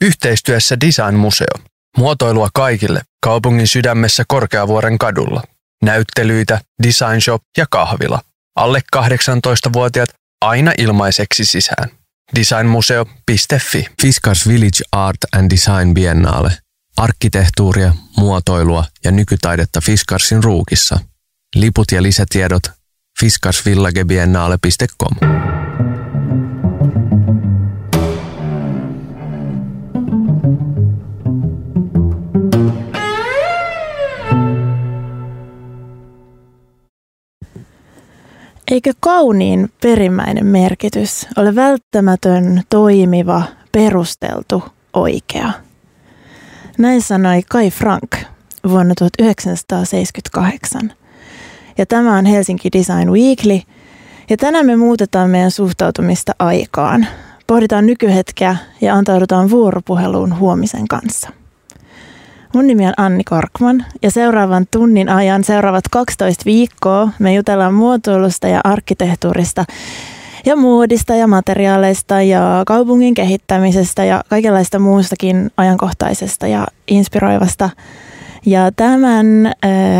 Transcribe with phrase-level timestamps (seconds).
[0.00, 1.54] Yhteistyössä Design Museo.
[1.96, 5.42] Muotoilua kaikille kaupungin sydämessä Korkeavuoren kadulla.
[5.82, 8.20] Näyttelyitä, design shop ja kahvila.
[8.56, 10.08] Alle 18-vuotiaat
[10.40, 11.90] aina ilmaiseksi sisään.
[12.34, 16.52] Designmuseo.fi Fiskars Village Art and Design Biennale.
[16.96, 20.98] Arkkitehtuuria, muotoilua ja nykytaidetta Fiskarsin ruukissa.
[21.54, 22.62] Liput ja lisätiedot
[23.20, 25.16] fiskarsvillagebiennale.com.
[38.70, 45.52] Eikö kauniin perimmäinen merkitys ole välttämätön, toimiva, perusteltu, oikea?
[46.78, 48.10] Näin sanoi Kai Frank
[48.68, 50.92] vuonna 1978.
[51.78, 53.60] Ja tämä on Helsinki Design Weekly.
[54.30, 57.06] Ja tänään me muutetaan meidän suhtautumista aikaan.
[57.46, 61.37] Pohditaan nykyhetkeä ja antaudutaan vuoropuheluun huomisen kanssa.
[62.54, 68.48] Mun nimi on Anni Korkman ja seuraavan tunnin ajan, seuraavat 12 viikkoa, me jutellaan muotoilusta
[68.48, 69.64] ja arkkitehtuurista
[70.46, 77.70] ja muodista ja materiaaleista ja kaupungin kehittämisestä ja kaikenlaista muustakin ajankohtaisesta ja inspiroivasta.
[78.46, 79.52] Ja tämän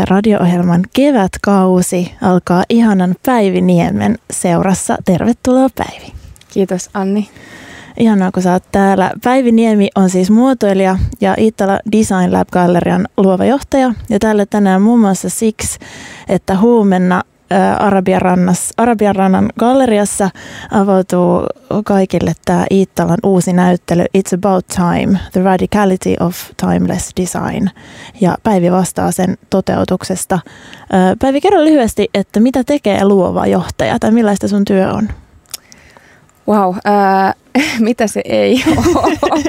[0.09, 4.97] radio-ohjelman kevätkausi alkaa ihanan Päivi Niemen seurassa.
[5.05, 6.13] Tervetuloa Päivi.
[6.53, 7.29] Kiitos Anni.
[7.99, 9.11] Ihanaa, kun sä oot täällä.
[9.23, 13.93] Päivi Niemi on siis muotoilija ja Iittala Design Lab Gallerian luova johtaja.
[14.09, 15.79] Ja täällä tänään muun muassa siksi,
[16.29, 17.23] että huomenna
[17.79, 18.21] Arabian,
[18.77, 20.29] Arabian rannan galleriassa
[20.71, 21.45] avautuu
[21.85, 27.67] kaikille tämä Iittalan uusi näyttely It's About Time, The Radicality of Timeless Design.
[28.21, 30.39] Ja Päivi vastaa sen toteutuksesta.
[31.19, 35.09] Päivi, kerro lyhyesti, että mitä tekee luova johtaja tai millaista sun työ on?
[36.49, 37.35] Wow, äh,
[37.79, 38.63] mitä se ei
[38.95, 39.43] ole?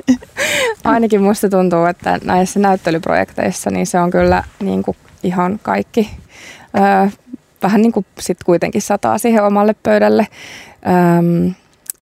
[0.84, 6.11] Ainakin musta tuntuu, että näissä näyttelyprojekteissa niin se on kyllä niin kuin ihan kaikki.
[6.78, 7.12] Äh,
[7.62, 10.27] vähän niin kuin sit kuitenkin sataa siihen omalle pöydälle.
[10.88, 11.49] Ähm,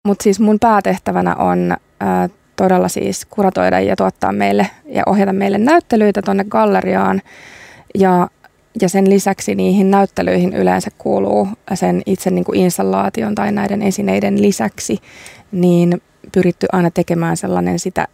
[0.03, 5.57] Mutta siis mun päätehtävänä on äh, todella siis kuratoida ja tuottaa meille ja ohjata meille
[5.57, 7.21] näyttelyitä tuonne galleriaan.
[7.95, 8.27] Ja
[8.81, 14.41] ja sen lisäksi niihin näyttelyihin yleensä kuuluu sen itse niin kuin installaation tai näiden esineiden
[14.41, 14.97] lisäksi,
[15.51, 16.01] niin
[16.31, 18.07] pyritty aina tekemään sellainen sitä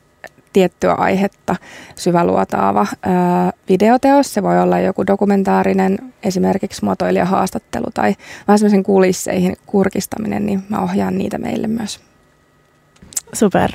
[0.54, 1.56] tiettyä aihetta
[1.96, 4.34] syväluotaava ää, videoteos.
[4.34, 8.16] Se voi olla joku dokumentaarinen, esimerkiksi muotoilijahaastattelu tai
[8.48, 12.07] vähän semmoisen kulisseihin kurkistaminen, niin mä ohjaan niitä meille myös
[13.34, 13.72] super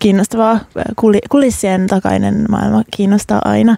[0.00, 0.60] kiinnostavaa.
[1.30, 3.76] Kulissien takainen maailma kiinnostaa aina.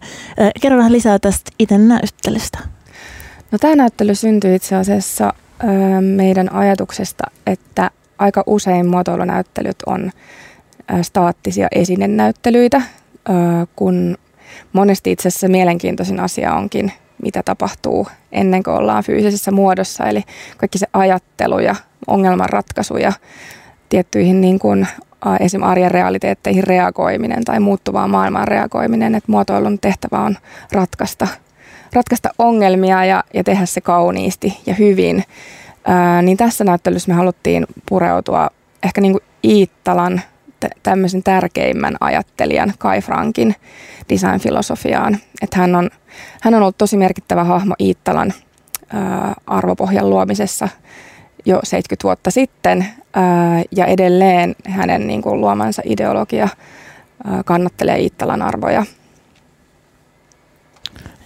[0.60, 2.58] Kerro vähän lisää tästä itse näyttelystä.
[3.50, 5.34] No, tämä näyttely syntyi itse asiassa
[6.00, 10.10] meidän ajatuksesta, että aika usein muotoilunäyttelyt on
[11.02, 12.82] staattisia esinenäyttelyitä,
[13.76, 14.18] kun
[14.72, 20.04] monesti itse asiassa mielenkiintoisin asia onkin, mitä tapahtuu ennen kuin ollaan fyysisessä muodossa.
[20.04, 20.22] Eli
[20.56, 23.12] kaikki se ajattelu ja ongelmanratkaisu ja
[23.88, 24.86] tiettyihin niin kuin
[25.40, 25.62] esim.
[25.62, 30.36] arjen realiteetteihin reagoiminen tai muuttuvaan maailmaan reagoiminen, että muotoilun tehtävä on
[30.72, 31.28] ratkaista,
[31.92, 35.24] ratkaista ongelmia ja, ja tehdä se kauniisti ja hyvin.
[35.84, 38.48] Ää, niin tässä näyttelyssä me haluttiin pureutua
[38.82, 40.20] ehkä niin kuin Iittalan
[40.82, 43.54] tämmöisen tärkeimmän ajattelijan Kai Frankin
[44.08, 45.18] design-filosofiaan.
[45.42, 45.90] Että hän on,
[46.40, 48.32] hän on ollut tosi merkittävä hahmo Iittalan
[48.92, 50.68] ää, arvopohjan luomisessa
[51.44, 52.86] jo 70 vuotta sitten
[53.76, 56.48] ja edelleen hänen niin kuin, luomansa ideologia
[57.44, 58.84] kannattelee Iittalan arvoja.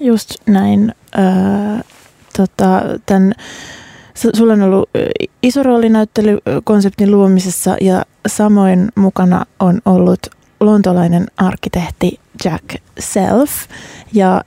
[0.00, 0.94] Just näin.
[1.18, 1.84] Äh,
[2.36, 3.34] tota, tämän,
[4.14, 4.90] sulla on ollut
[5.42, 10.26] iso rooli näyttelykonseptin luomisessa ja samoin mukana on ollut
[10.60, 12.64] lontolainen arkkitehti Jack
[12.98, 13.50] Self.
[14.12, 14.42] Ja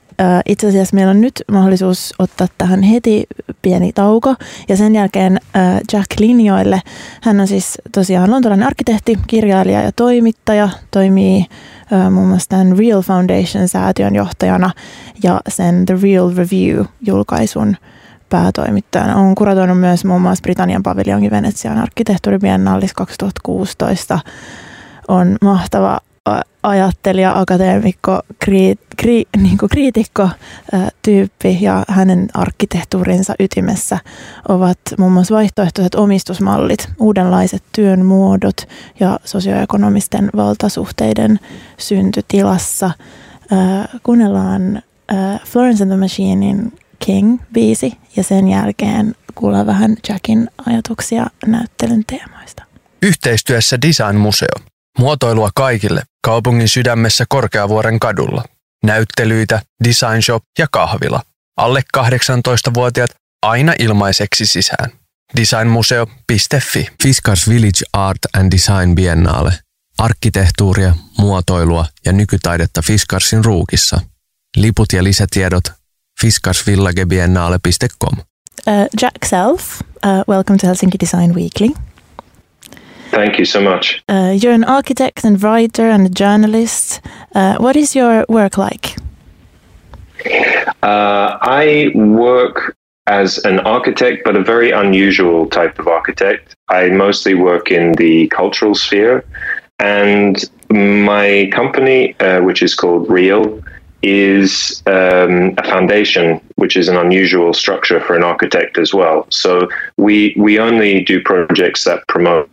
[0.46, 3.26] itse asiassa meillä on nyt mahdollisuus ottaa tähän heti
[3.62, 4.34] pieni tauko
[4.68, 6.82] ja sen jälkeen äh, Jack linjoille.
[7.22, 11.46] Hän on siis tosiaan lontolainen arkkitehti, kirjailija ja toimittaja, toimii
[11.92, 14.70] äh, muun muassa tämän Real Foundation-säätiön johtajana
[15.22, 17.76] ja sen The Real Review-julkaisun
[18.28, 19.16] päätoimittajana.
[19.16, 24.18] On kuratoinut myös muun muassa Britannian paviljonkin Venetsian arkkitehtuuribiennaalis 2016
[25.08, 26.00] on mahtava
[26.62, 30.28] ajattelija, akateemikko, kri, kri, niin kuin kriitikko
[31.02, 33.98] tyyppi ja hänen arkkitehtuurinsa ytimessä
[34.48, 38.56] ovat muun muassa vaihtoehtoiset omistusmallit, uudenlaiset työn muodot
[39.00, 41.40] ja sosioekonomisten valtasuhteiden
[41.78, 42.90] syntytilassa.
[43.50, 44.82] Ää, kuunnellaan
[45.44, 46.72] Florence and the Machinein
[47.04, 52.62] King-biisi ja sen jälkeen kuullaan vähän Jackin ajatuksia näyttelyn teemoista.
[53.02, 54.69] Yhteistyössä Design Museo.
[54.98, 58.44] Muotoilua kaikille kaupungin sydämessä Korkeavuoren kadulla.
[58.84, 61.22] Näyttelyitä, design shop ja kahvila.
[61.56, 63.10] Alle 18-vuotiaat
[63.42, 64.90] aina ilmaiseksi sisään.
[65.36, 69.52] Designmuseo.fi Fiskars Village Art and Design Biennale.
[69.98, 74.00] Arkkitehtuuria, muotoilua ja nykytaidetta Fiskarsin ruukissa.
[74.56, 75.64] Liput ja lisätiedot
[76.20, 78.18] fiskarsvillagebiennale.com.
[78.18, 78.24] Uh,
[79.02, 79.88] Jack Self, uh,
[80.28, 81.89] welcome to Helsinki Design Weekly.
[83.10, 84.02] Thank you so much.
[84.08, 87.00] Uh, you're an architect and writer and a journalist.
[87.34, 88.96] Uh, what is your work like?
[90.82, 92.76] Uh, I work
[93.06, 96.54] as an architect, but a very unusual type of architect.
[96.68, 99.24] I mostly work in the cultural sphere,
[99.80, 100.36] and
[100.70, 103.60] my company, uh, which is called Real,
[104.02, 109.26] is um, a foundation, which is an unusual structure for an architect as well.
[109.30, 112.48] So we we only do projects that promote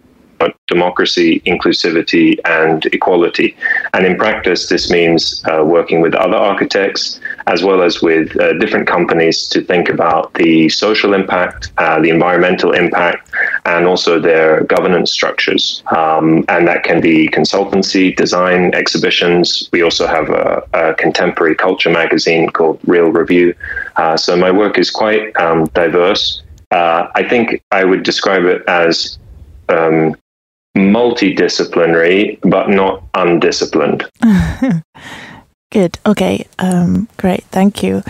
[0.67, 3.55] democracy, inclusivity, and equality.
[3.93, 8.53] And in practice, this means uh, working with other architects as well as with uh,
[8.53, 13.29] different companies to think about the social impact, uh, the environmental impact,
[13.65, 15.81] and also their governance structures.
[15.95, 19.69] Um, and that can be consultancy, design, exhibitions.
[19.71, 23.55] We also have a, a contemporary culture magazine called Real Review.
[23.95, 26.43] Uh, so my work is quite um, diverse.
[26.71, 29.17] Uh, I think I would describe it as
[29.69, 30.15] um,
[30.77, 34.09] multidisciplinary, but not undisciplined.
[35.71, 35.99] Good.
[36.05, 36.47] Okay.
[36.59, 37.43] Um, great.
[37.51, 38.01] Thank you.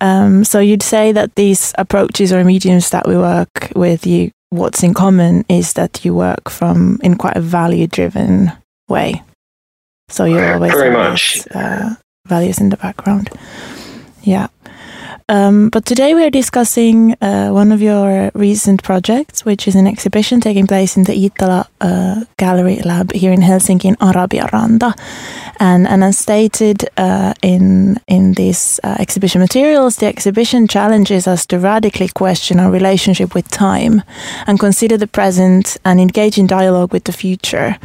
[0.00, 4.82] Um, so you'd say that these approaches or mediums that we work with, you what's
[4.82, 8.52] in common is that you work from in quite a value-driven
[8.88, 9.22] way.
[10.08, 11.94] So you're always very much uh,
[12.26, 13.30] values in the background.
[14.22, 14.48] Yeah.
[15.28, 19.86] Um, but today we are discussing uh, one of your recent projects, which is an
[19.86, 24.94] exhibition taking place in the Itala uh, Gallery Lab here in Helsinki in Arabia Randa.
[25.58, 31.46] And, and as stated uh, in, in these uh, exhibition materials, the exhibition challenges us
[31.46, 34.02] to radically question our relationship with time
[34.46, 37.78] and consider the present and engage in dialogue with the future.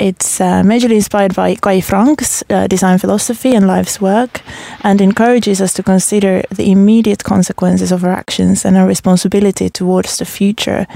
[0.00, 4.40] It's uh, majorly inspired by Kai Frank's uh, design philosophy and life's work
[4.82, 10.16] and encourages us to consider the immediate consequences of our actions and our responsibility towards
[10.16, 10.86] the future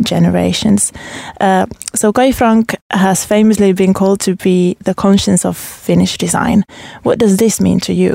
[0.00, 0.94] generations.
[1.42, 6.64] Uh, so, Kai Frank has famously been called to be the conscience of Finnish design.
[7.02, 8.14] What does this mean to you?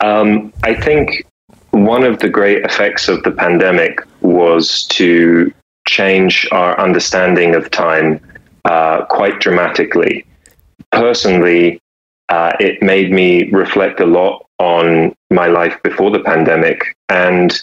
[0.00, 1.24] Um, I think
[1.70, 5.52] one of the great effects of the pandemic was to
[5.88, 8.20] change our understanding of time
[8.64, 10.24] uh, quite dramatically.
[10.92, 11.80] Personally,
[12.28, 17.62] uh, it made me reflect a lot on my life before the pandemic and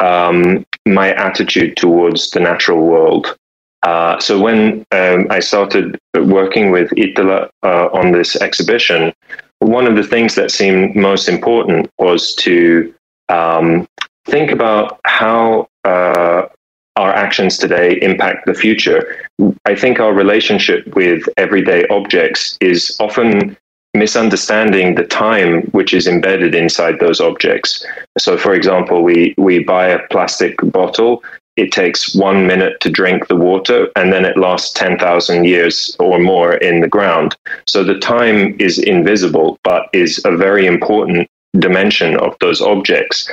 [0.00, 3.36] um, my attitude towards the natural world.
[3.82, 9.12] Uh, so when um, I started working with Itala uh, on this exhibition,
[9.60, 12.92] one of the things that seemed most important was to
[13.28, 13.86] um,
[14.26, 16.45] think about how uh,
[16.96, 19.16] our actions today impact the future.
[19.64, 23.56] I think our relationship with everyday objects is often
[23.94, 27.84] misunderstanding the time which is embedded inside those objects.
[28.18, 31.22] So, for example, we, we buy a plastic bottle.
[31.56, 36.18] It takes one minute to drink the water, and then it lasts 10,000 years or
[36.18, 37.34] more in the ground.
[37.66, 43.30] So the time is invisible, but is a very important dimension of those objects.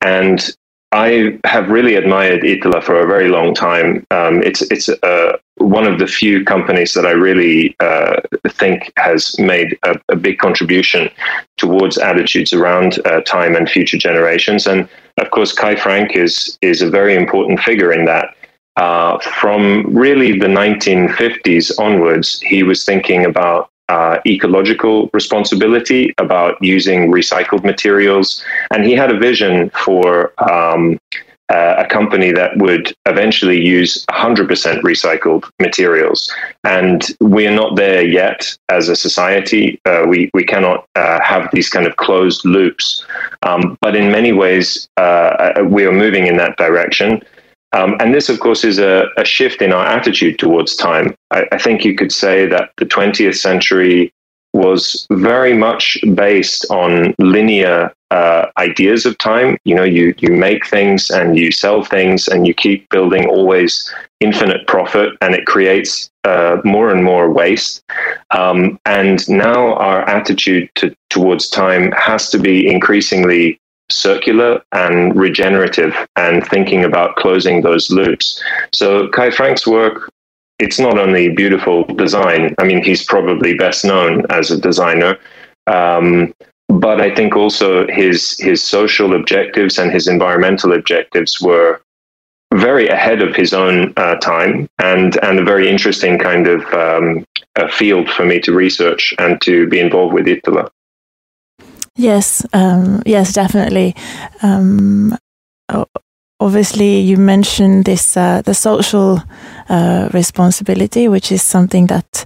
[0.00, 0.56] And
[0.92, 4.06] I have really admired Itala for a very long time.
[4.10, 9.38] Um, it's it's uh, one of the few companies that I really uh, think has
[9.38, 11.10] made a, a, big contribution
[11.56, 14.66] towards attitudes around uh, time and future generations.
[14.66, 14.88] And
[15.18, 18.36] of course, Kai Frank is is a very important figure in that.
[18.76, 27.10] Uh, from really the 1950s onwards, he was thinking about uh, ecological responsibility about using
[27.10, 28.44] recycled materials.
[28.72, 30.98] And he had a vision for um,
[31.48, 34.48] uh, a company that would eventually use 100%
[34.80, 36.32] recycled materials.
[36.64, 39.80] And we are not there yet as a society.
[39.86, 43.06] Uh, we, we cannot uh, have these kind of closed loops.
[43.42, 47.22] Um, but in many ways, uh, we are moving in that direction.
[47.76, 51.14] Um, and this, of course, is a, a, shift in our attitude towards time.
[51.30, 54.14] I, I, think you could say that the 20th century
[54.54, 59.58] was very much based on linear uh, ideas of time.
[59.64, 63.92] You know, you, you make things and you sell things and you keep building always
[64.20, 67.82] infinite profit and it creates uh, more and more waste.
[68.30, 75.94] Um, and now our attitude to, towards time has to be increasingly circular and regenerative
[76.16, 78.42] and thinking about closing those loops.
[78.72, 80.10] So Kai Frank's work
[80.58, 82.54] it's not only beautiful design.
[82.58, 85.18] I mean, he's probably best known as a designer,
[85.66, 86.32] um,
[86.68, 91.80] but I think also his his social objectives and his environmental objectives were
[92.54, 97.24] very ahead of his own uh, time and and a very interesting kind of um,
[97.70, 100.70] field for me to research and to be involved with Ittala.
[101.96, 103.94] Yes, um, yes, definitely.
[104.42, 105.16] Um,
[106.40, 109.22] obviously, you mentioned this uh, the social
[109.68, 112.24] uh, responsibility, which is something that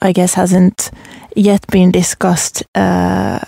[0.00, 0.90] I guess hasn't
[1.36, 3.38] yet been discussed uh,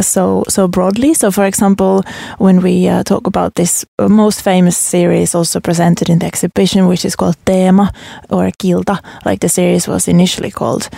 [0.00, 1.14] so so broadly.
[1.14, 2.02] So, for example,
[2.38, 7.04] when we uh, talk about this most famous series, also presented in the exhibition, which
[7.04, 7.88] is called Teema
[8.30, 10.88] or Kilta, like the series was initially called,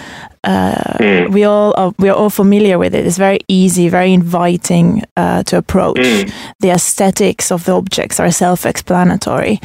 [0.45, 1.33] uh, mm.
[1.33, 3.07] we all are, we are all familiar with it.
[3.07, 5.97] It's very easy, very inviting uh, to approach.
[5.97, 6.33] Mm.
[6.61, 9.61] The aesthetics of the objects are self-explanatory,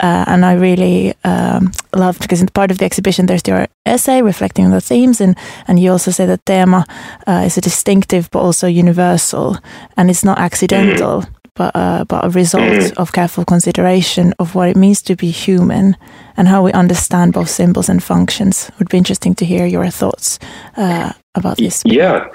[0.00, 4.22] uh, and I really um, loved because in part of the exhibition there's your essay
[4.22, 6.84] reflecting on the themes, and and you also say that Teema
[7.26, 9.56] uh, is a distinctive but also universal,
[9.96, 11.22] and it's not accidental.
[11.22, 12.96] Mm but, uh, but a result mm.
[12.96, 15.94] of careful consideration of what it means to be human
[16.38, 18.70] and how we understand both symbols and functions.
[18.70, 20.38] It would be interesting to hear your thoughts
[20.78, 21.82] uh, about this.
[21.84, 22.28] Yeah,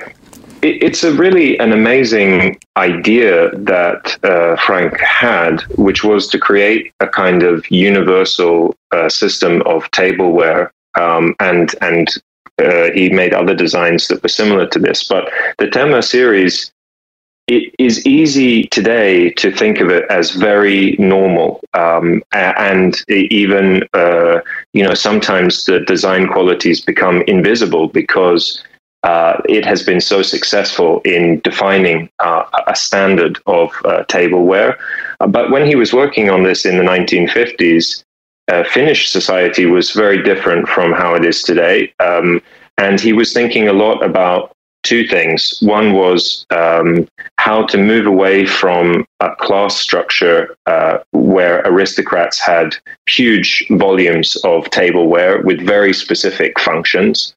[0.61, 7.07] it's a really an amazing idea that uh, Frank had, which was to create a
[7.07, 12.09] kind of universal uh, system of tableware, um, and and
[12.59, 15.03] uh, he made other designs that were similar to this.
[15.03, 16.71] But the Teema series
[17.47, 24.39] it is easy today to think of it as very normal, um, and even uh,
[24.73, 28.63] you know sometimes the design qualities become invisible because
[29.03, 34.79] uh, it has been so successful in defining uh, a standard of uh, tableware.
[35.19, 38.03] Uh, but when he was working on this in the 1950s,
[38.47, 41.93] uh, Finnish society was very different from how it is today.
[41.99, 42.41] Um,
[42.79, 44.54] and he was thinking a lot about
[44.85, 45.57] two things.
[45.61, 52.75] One was um, how to move away from a class structure uh, where aristocrats had
[53.07, 57.35] huge volumes of tableware with very specific functions.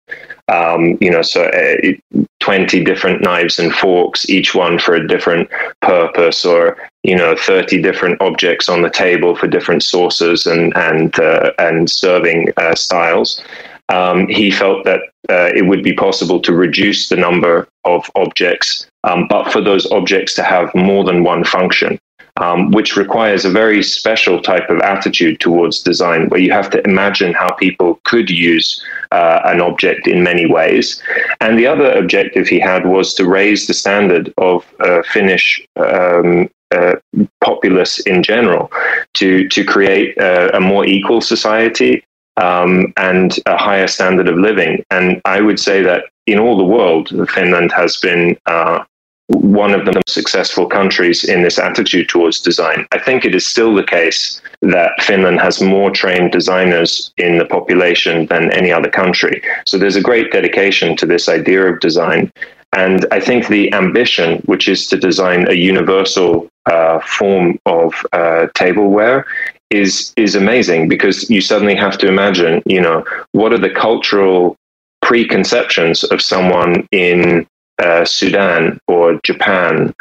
[0.49, 5.51] Um, you know, so uh, 20 different knives and forks, each one for a different
[5.83, 11.19] purpose, or, you know, 30 different objects on the table for different sauces and, and,
[11.19, 13.43] uh, and serving uh, styles
[13.89, 18.89] um, he felt that uh, it would be possible to reduce the number of objects,
[19.05, 21.99] um, but for those objects to have more than one function.
[22.41, 26.81] Um, which requires a very special type of attitude towards design, where you have to
[26.85, 28.81] imagine how people could use
[29.11, 31.03] uh, an object in many ways.
[31.41, 36.49] And the other objective he had was to raise the standard of uh, Finnish um,
[36.71, 36.95] uh,
[37.41, 38.71] populace in general,
[39.15, 42.05] to to create uh, a more equal society,
[42.39, 44.85] um, and a higher standard of living.
[44.91, 48.85] And I would say that in all the world, Finland has been uh,
[49.29, 52.87] one of the most successful countries in this attitude towards design.
[52.93, 57.45] I think it is still the case that Finland has more trained designers in the
[57.45, 59.43] population than any other country.
[59.67, 62.33] So there's a great dedication to this idea of design.
[62.75, 68.47] And I think the ambition, which is to design a universal uh, form of uh,
[68.55, 69.27] tableware,
[69.71, 74.57] is is amazing because you suddenly have to imagine, you know, what are the cultural
[75.03, 77.47] preconceptions of someone in
[77.83, 79.95] uh, Sudan or Japan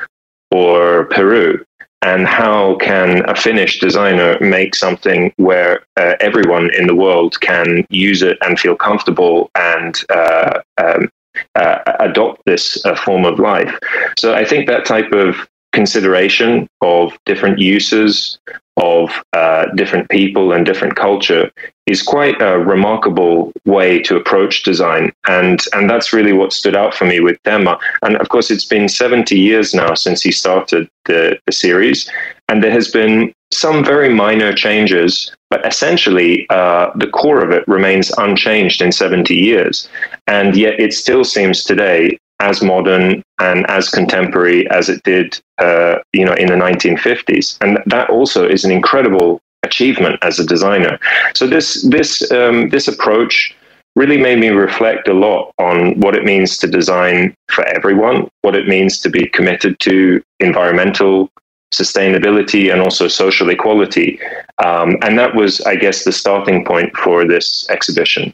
[0.52, 1.64] or Peru,
[2.02, 7.86] and how can a Finnish designer make something where uh, everyone in the world can
[7.90, 11.10] use it and feel comfortable and uh, um,
[11.56, 13.78] uh, adopt this uh, form of life?
[14.18, 18.40] So I think that type of consideration of different uses
[18.78, 21.52] of uh, different people and different culture
[21.88, 25.12] is quite a remarkable way to approach design.
[25.28, 27.80] And, and that's really what stood out for me with Teema.
[28.04, 32.10] And of course, it's been 70 years now since he started the, the series.
[32.50, 37.68] And there has been some very minor changes, but essentially uh, the core of it
[37.68, 39.90] remains unchanged in 70 years.
[40.28, 45.98] And yet it still seems today as modern and as contemporary as it did, uh,
[46.13, 47.58] you know, in the 1950s.
[47.62, 51.00] And that also is an incredible achievement as a designer.
[51.36, 53.56] So this this um, this approach
[53.96, 58.56] really made me reflect a lot on what it means to design for everyone, what
[58.56, 61.29] it means to be committed to environmental
[61.74, 64.20] sustainability and also social equality.
[64.63, 68.34] Um, and that was, I guess, the starting point for this exhibition.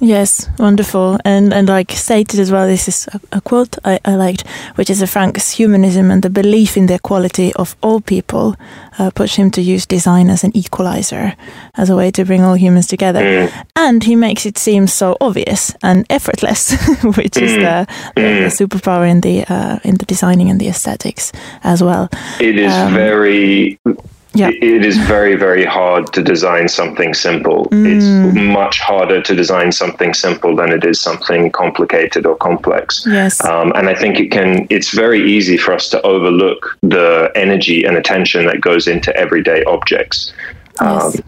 [0.00, 1.18] Yes, wonderful.
[1.24, 4.90] And and like stated as well, this is a, a quote I, I, liked, which
[4.90, 8.54] is a Frank's humanism and the belief in the equality of all people
[8.98, 11.34] uh, push him to use design as an equalizer,
[11.76, 13.22] as a way to bring all humans together.
[13.22, 13.64] Mm.
[13.74, 16.70] And he makes it seem so obvious and effortless,
[17.02, 17.42] which mm.
[17.42, 18.58] is the, the, mm.
[18.58, 21.32] the, superpower in the uh, in the designing and the aesthetics
[21.64, 22.08] as well.
[22.40, 23.78] It is um, very
[24.38, 24.50] yeah.
[24.50, 27.86] it is very very hard to design something simple mm.
[27.86, 33.44] it's much harder to design something simple than it is something complicated or complex yes
[33.44, 37.84] um, and i think it can it's very easy for us to overlook the energy
[37.84, 40.32] and attention that goes into everyday objects
[40.80, 41.24] yes, um,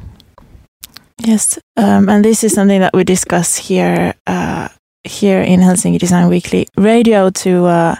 [1.19, 1.59] yes.
[1.76, 4.69] Um, and this is something that we discuss here uh,
[5.05, 7.97] here in helsinki design weekly radio to uh,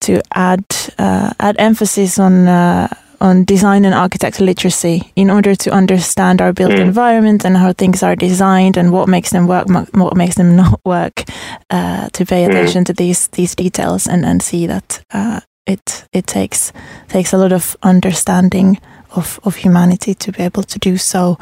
[0.00, 0.64] to add
[0.98, 2.88] uh, add emphasis on uh,
[3.20, 6.80] on design and architecture literacy in order to understand our built mm.
[6.80, 10.80] environment and how things are designed and what makes them work, what makes them not
[10.84, 11.24] work.
[11.70, 12.48] Uh, to pay mm.
[12.48, 12.86] attention mm.
[12.86, 16.72] to these these details and and see that uh, it it takes
[17.08, 18.78] takes a lot of understanding
[19.16, 21.38] of, of humanity to be able to do so.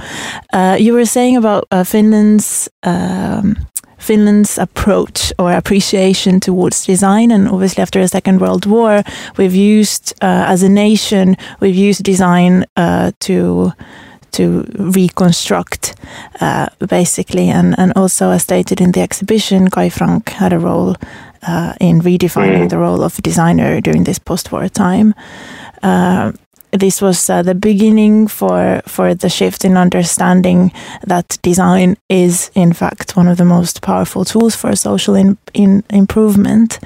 [0.52, 3.56] Uh, you were saying about uh, Finland's um,
[4.02, 7.30] Finland's approach or appreciation towards design.
[7.30, 9.02] And obviously, after the Second World War,
[9.36, 13.72] we've used, uh, as a nation, we've used design uh, to
[14.32, 15.94] to reconstruct,
[16.40, 17.50] uh, basically.
[17.50, 20.96] And, and also, as stated in the exhibition, Kai Frank had a role
[21.46, 22.70] uh, in redefining mm.
[22.70, 25.14] the role of a designer during this post war time.
[25.82, 26.32] Uh,
[26.72, 30.72] this was uh, the beginning for for the shift in understanding
[31.06, 35.84] that design is in fact one of the most powerful tools for social in, in
[35.90, 36.78] improvement.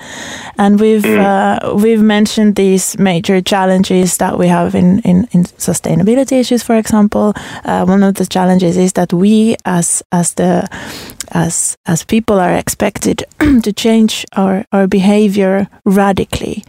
[0.59, 1.19] And we've mm.
[1.19, 6.77] uh, we've mentioned these major challenges that we have in in, in sustainability issues for
[6.77, 7.33] example.
[7.65, 10.67] Uh, one of the challenges is that we as as the
[11.31, 13.25] as as people are expected
[13.63, 16.65] to change our our behavior radically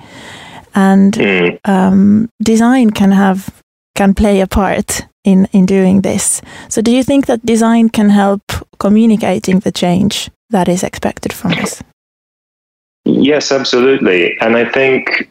[0.78, 1.60] and mm.
[1.66, 3.64] um, design can have
[3.96, 6.42] can play a part in in doing this.
[6.70, 8.44] So, do you think that design can help
[8.78, 11.84] communicating the change that is expected from us?
[13.06, 14.38] Yes, absolutely.
[14.40, 15.30] And I think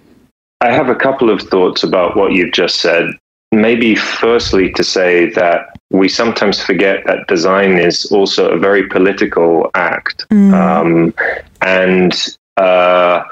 [0.61, 3.05] I have a couple of thoughts about what you've just said.
[3.53, 9.70] Maybe, firstly, to say that we sometimes forget that design is also a very political
[9.75, 10.27] act.
[10.31, 10.53] Mm.
[10.53, 11.14] Um,
[11.62, 13.23] and uh,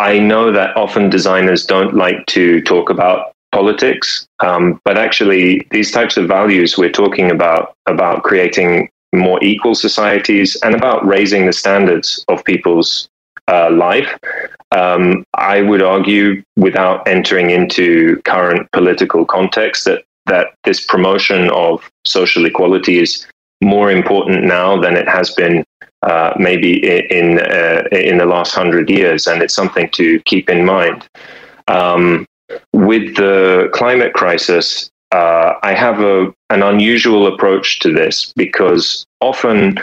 [0.00, 5.92] I know that often designers don't like to talk about politics, um, but actually, these
[5.92, 11.52] types of values we're talking about about creating more equal societies and about raising the
[11.52, 13.10] standards of people's
[13.48, 14.16] uh, life.
[14.72, 21.86] Um, I would argue, without entering into current political context, that that this promotion of
[22.06, 23.26] social equality is
[23.62, 25.62] more important now than it has been
[26.02, 26.78] uh, maybe
[27.10, 31.06] in uh, in the last hundred years, and it's something to keep in mind.
[31.68, 32.26] Um,
[32.72, 39.78] with the climate crisis, uh, I have a an unusual approach to this because often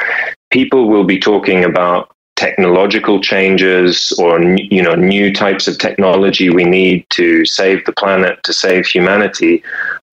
[0.51, 6.63] people will be talking about technological changes or you know new types of technology we
[6.63, 9.61] need to save the planet to save humanity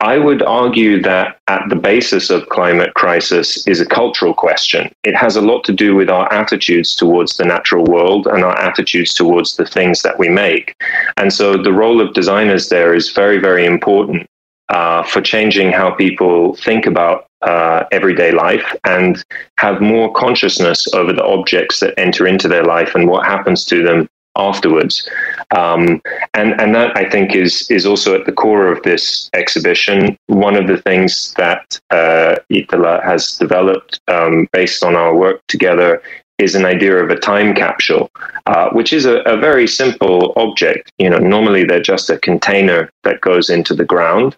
[0.00, 4.92] I would argue that at the basis of climate crisis is a cultural question.
[5.02, 8.58] It has a lot to do with our attitudes towards the natural world and our
[8.58, 10.74] attitudes towards the things that we make.
[11.16, 14.26] And so the role of designers there is very, very important
[14.68, 19.24] uh, for changing how people think about uh, everyday life and
[19.58, 23.82] have more consciousness over the objects that enter into their life and what happens to
[23.82, 25.08] them afterwards.
[25.56, 26.02] Um,
[26.34, 30.16] and and that I think is is also at the core of this exhibition.
[30.26, 36.02] One of the things that uh, Itala has developed um, based on our work together
[36.38, 38.10] is an idea of a time capsule,
[38.46, 40.90] uh, which is a, a, very simple object.
[40.98, 44.36] You know, normally they're just a container that goes into the ground.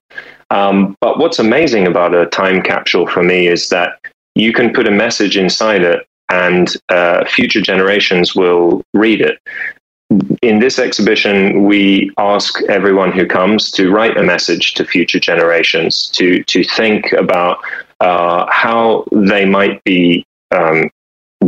[0.50, 3.98] Um, but what's amazing about a time capsule for me is that
[4.34, 9.38] you can put a message inside it and uh, future generations will read it.
[10.42, 16.06] In this exhibition, we ask everyone who comes to write a message to future generations,
[16.10, 17.58] to to think about
[18.00, 20.90] uh, how they might be um,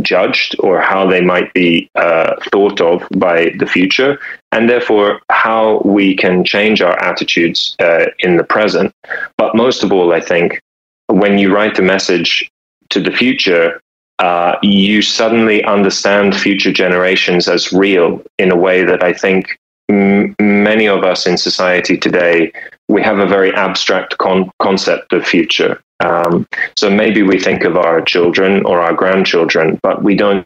[0.01, 4.19] judged or how they might be uh, thought of by the future,
[4.51, 8.93] and therefore how we can change our attitudes uh, in the present.
[9.37, 10.61] But most of all, I think
[11.07, 12.49] when you write a message
[12.89, 13.81] to the future,
[14.19, 19.57] uh, you suddenly understand future generations as real in a way that I think
[19.89, 22.51] m- many of us in society today,
[22.89, 25.81] we have a very abstract con- concept of future.
[26.01, 30.45] Um, so maybe we think of our children or our grandchildren, but we don't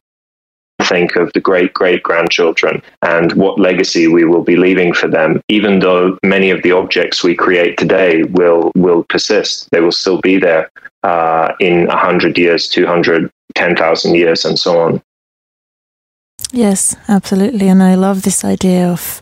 [0.81, 5.39] think of the great great grandchildren and what legacy we will be leaving for them
[5.47, 9.69] even though many of the objects we create today will will persist.
[9.71, 10.69] They will still be there
[11.03, 15.01] uh, in 100 years 200 10,000 years and so on.
[16.51, 17.67] Yes absolutely.
[17.69, 19.21] And i love this idea of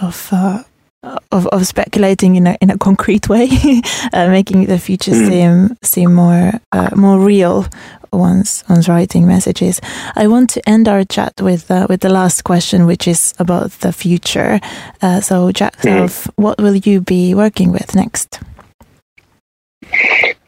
[0.00, 0.62] of uh,
[1.02, 3.48] of, of speculating in a in a concrete way,
[4.12, 5.28] uh, making the future mm.
[5.28, 7.66] seem seem more uh, more real
[8.12, 9.80] once once writing messages.
[10.16, 13.70] I want to end our chat with uh, with the last question, which is about
[13.80, 14.60] the future.
[15.02, 16.30] Uh, so, Jack, mm.
[16.36, 18.40] what will you be working with next?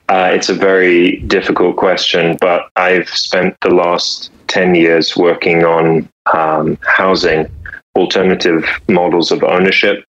[0.08, 6.08] Uh, it's a very difficult question, but I've spent the last ten years working on
[6.32, 7.46] um, housing
[7.96, 10.04] alternative models of ownership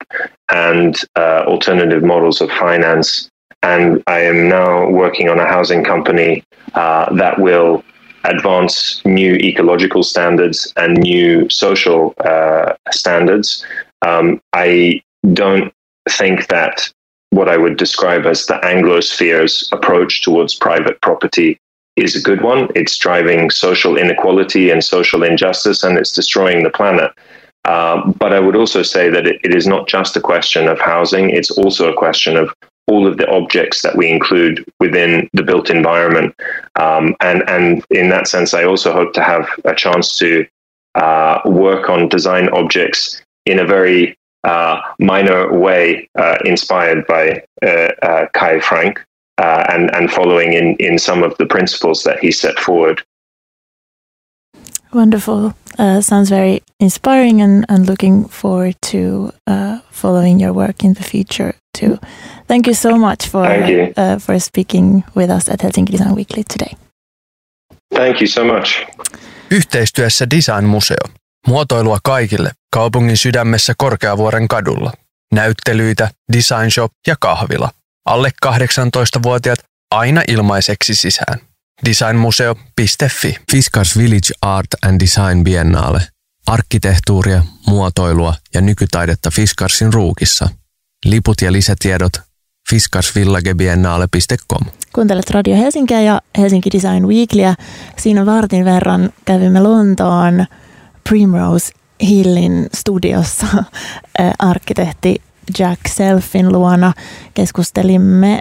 [0.51, 3.29] and uh, alternative models of finance.
[3.63, 7.83] And I am now working on a housing company uh, that will
[8.23, 13.65] advance new ecological standards and new social uh, standards.
[14.03, 15.01] Um, I
[15.33, 15.73] don't
[16.09, 16.91] think that
[17.31, 21.57] what I would describe as the Anglosphere's approach towards private property
[21.95, 22.67] is a good one.
[22.75, 27.11] It's driving social inequality and social injustice, and it's destroying the planet.
[27.65, 30.79] Um, but I would also say that it, it is not just a question of
[30.79, 32.53] housing, it's also a question of
[32.87, 36.35] all of the objects that we include within the built environment.
[36.79, 40.45] Um, and, and in that sense, I also hope to have a chance to
[40.95, 47.91] uh, work on design objects in a very uh, minor way, uh, inspired by uh,
[48.01, 48.99] uh, Kai Frank.
[49.37, 53.01] Uh, and, and following in, in some of the principles that he set forward.
[54.93, 55.53] Wonderful.
[55.79, 61.03] Uh, sounds very inspiring and, and looking forward to uh, following your work in the
[61.03, 61.97] future too.
[62.47, 66.75] Thank you so much for, uh, for speaking with us at Helsinki Design Weekly today.
[67.95, 68.85] Thank you so much.
[69.51, 71.07] Yhteistyössä Design Museo.
[71.47, 74.93] Muotoilua kaikille kaupungin sydämessä Korkeavuoren kadulla.
[75.33, 77.69] Näyttelyitä, design shop ja kahvila.
[78.05, 79.59] Alle 18-vuotiaat
[79.91, 81.50] aina ilmaiseksi sisään
[81.85, 83.35] designmuseo.fi.
[83.51, 86.01] Fiskars Village Art and Design Biennale.
[86.47, 90.49] Arkkitehtuuria, muotoilua ja nykytaidetta Fiskarsin ruukissa.
[91.05, 92.13] Liput ja lisätiedot
[92.69, 94.67] fiskarsvillagebiennale.com.
[94.93, 97.55] Kuuntelet Radio Helsinkiä ja Helsinki Design Weeklyä.
[97.97, 100.45] Siinä vartin verran kävimme Lontoon
[101.09, 103.47] Primrose Hillin studiossa
[104.39, 105.21] arkkitehti
[105.59, 106.93] Jack Selfin luona.
[107.33, 108.39] Keskustelimme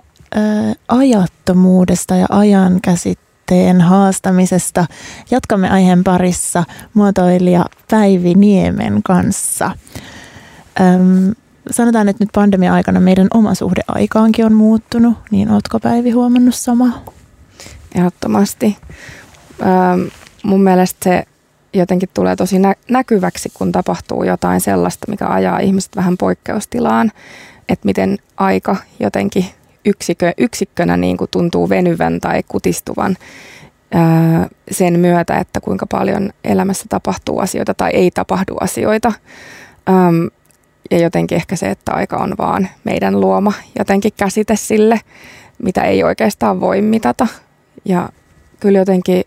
[0.89, 4.87] ajattomuudesta ja ajan käsittelystä haasteiden haastamisesta.
[5.31, 9.71] Jatkamme aiheen parissa muotoilija Päivi Niemen kanssa.
[10.81, 11.35] Öm,
[11.71, 17.03] sanotaan, että nyt pandemia-aikana meidän oma suhde aikaankin on muuttunut, niin oletko Päivi huomannut sama?
[17.95, 18.77] Ehdottomasti.
[19.61, 20.11] Öm,
[20.43, 21.25] mun mielestä se
[21.75, 27.13] jotenkin tulee tosi nä- näkyväksi, kun tapahtuu jotain sellaista, mikä ajaa ihmiset vähän poikkeustilaan,
[27.69, 29.47] että miten aika jotenkin
[29.85, 33.17] yksikö, yksikkönä niin kuin tuntuu venyvän tai kutistuvan
[33.95, 39.13] ää, sen myötä, että kuinka paljon elämässä tapahtuu asioita tai ei tapahdu asioita.
[39.89, 40.31] Äm,
[40.91, 45.01] ja jotenkin ehkä se, että aika on vaan meidän luoma jotenkin käsite sille,
[45.63, 47.27] mitä ei oikeastaan voi mitata.
[47.85, 48.09] Ja
[48.61, 49.25] kyllä jotenkin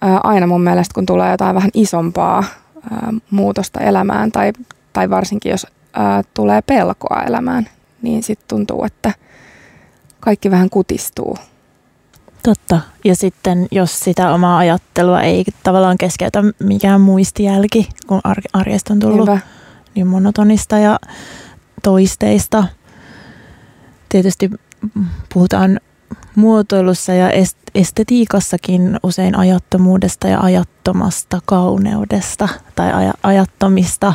[0.00, 2.44] ää, aina mun mielestä, kun tulee jotain vähän isompaa
[2.90, 4.52] ää, muutosta elämään tai,
[4.92, 7.68] tai varsinkin jos ää, tulee pelkoa elämään,
[8.02, 9.12] niin sitten tuntuu, että–
[10.24, 11.38] kaikki vähän kutistuu.
[12.42, 12.80] Totta.
[13.04, 18.20] Ja sitten jos sitä omaa ajattelua ei tavallaan keskeytä mikään muistijälki, kun
[18.52, 19.38] arjesta on tullut Hyvä.
[19.94, 20.98] niin monotonista ja
[21.82, 22.64] toisteista.
[24.08, 24.50] Tietysti
[25.34, 25.80] puhutaan
[26.34, 27.30] muotoilussa ja
[27.74, 34.14] estetiikassakin usein ajattomuudesta ja ajattomasta kauneudesta tai aj- ajattomista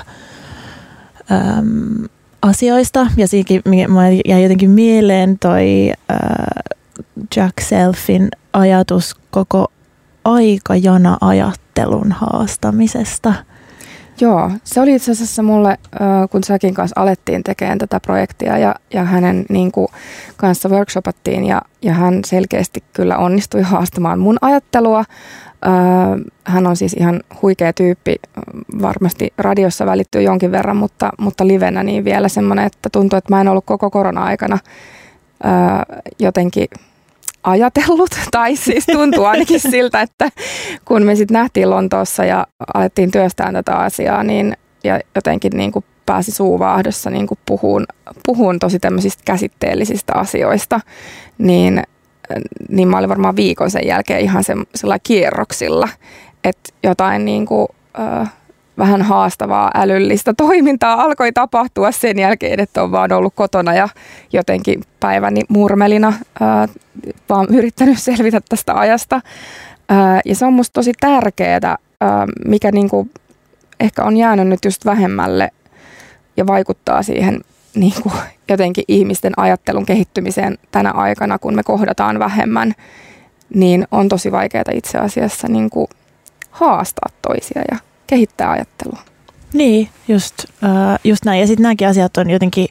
[1.32, 2.08] äm,
[2.41, 3.08] asioista.
[3.17, 3.62] Ja siinäkin
[4.25, 6.17] jäi jotenkin mieleen toi äh,
[7.36, 9.71] Jack Selfin ajatus koko
[10.25, 13.34] aikajana-ajattelun haastamisesta.
[14.21, 15.78] Joo, se oli itse asiassa mulle,
[16.32, 19.88] kun säkin kanssa alettiin tekemään tätä projektia ja, ja hänen niin kuin,
[20.38, 25.06] kanssa workshopattiin ja, ja hän selkeästi kyllä onnistui haastamaan mun ajattelua
[26.43, 28.15] hän on siis ihan huikea tyyppi,
[28.82, 33.41] varmasti radiossa välittyy jonkin verran, mutta, mutta livenä niin vielä semmoinen, että tuntuu, että mä
[33.41, 34.60] en ollut koko korona-aikana
[36.19, 36.67] jotenkin
[37.43, 40.30] ajatellut, tai siis tuntuu ainakin siltä, että
[40.86, 45.86] kun me sitten nähtiin Lontoossa ja alettiin työstään tätä asiaa, niin ja jotenkin niin kuin
[46.06, 47.86] pääsi suuvaahdossa niin kuin puhuun,
[48.26, 50.80] puhuun tosi tämmöisistä käsitteellisistä asioista,
[51.38, 51.84] niin,
[52.70, 54.54] niin mä olin varmaan viikon sen jälkeen ihan se,
[55.04, 55.89] kierroksilla,
[56.44, 57.68] että jotain niin kuin,
[58.00, 58.34] äh,
[58.80, 63.89] vähän haastavaa älyllistä toimintaa alkoi tapahtua sen jälkeen, että on vaan ollut kotona ja
[64.34, 66.68] jotenkin päiväni murmelina ää,
[67.30, 69.22] vaan yrittänyt selvitä tästä ajasta.
[69.89, 73.08] Ää, ja se on musta tosi tärkeää, ää, mikä niinku
[73.80, 75.50] ehkä on jäänyt nyt just vähemmälle
[76.38, 77.42] ja vaikuttaa siihen
[77.76, 78.12] niinku
[78.50, 82.74] jotenkin ihmisten ajattelun kehittymiseen tänä aikana, kun me kohdataan vähemmän,
[83.56, 85.90] niin on tosi vaikeaa itse asiassa niinku
[86.52, 87.78] haastaa toisia ja
[88.08, 89.00] kehittää ajattelua.
[89.54, 91.40] Niin, just, äh, just näin.
[91.40, 92.68] Ja sitten nämäkin asiat on jotenkin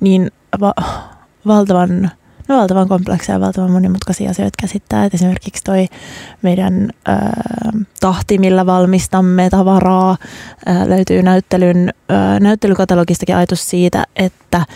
[0.00, 0.74] niin va-
[1.46, 2.10] valtavan,
[2.52, 5.04] no valtavan komplekseja ja valtavan monimutkaisia asioita käsittää.
[5.04, 5.86] Et esimerkiksi toi
[6.42, 7.18] meidän äh,
[8.00, 10.16] tahti, millä valmistamme tavaraa,
[10.68, 14.66] äh, löytyy näyttelyn, äh, näyttelykatalogistakin ajatus siitä, että äh,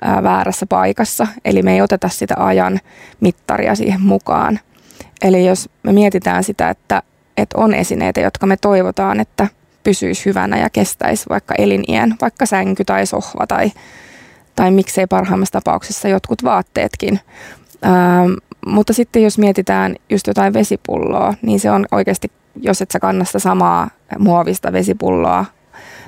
[0.03, 2.81] ää, väärässä paikassa, eli me ei oteta sitä ajan
[3.21, 4.61] mittaria siihen mukaan.
[5.23, 7.03] Eli jos me mietitään sitä, että
[7.37, 9.49] että on esineitä, jotka me toivotaan, että
[9.85, 13.73] pysyisi hyvänä ja kestäisi vaikka elinien, vaikka sänky tai sohva tai,
[14.57, 17.21] tai miksei parhaimmassa tapauksessa jotkut vaatteetkin.
[17.85, 18.33] Ähm,
[18.67, 23.25] mutta sitten jos mietitään just jotain vesipulloa, niin se on oikeasti, jos et sä kanna
[23.25, 25.45] sitä samaa muovista vesipulloa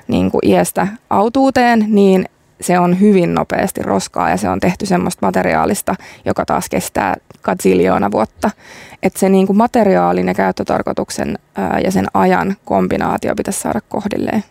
[0.09, 2.24] niin kuin iästä autuuteen, niin
[2.61, 8.11] se on hyvin nopeasti roskaa ja se on tehty semmoista materiaalista, joka taas kestää katsiljoona
[8.11, 8.50] vuotta.
[9.02, 14.44] Että se niin kuin materiaalin ja käyttötarkoituksen ää, ja sen ajan kombinaatio pitäisi saada kohdilleen.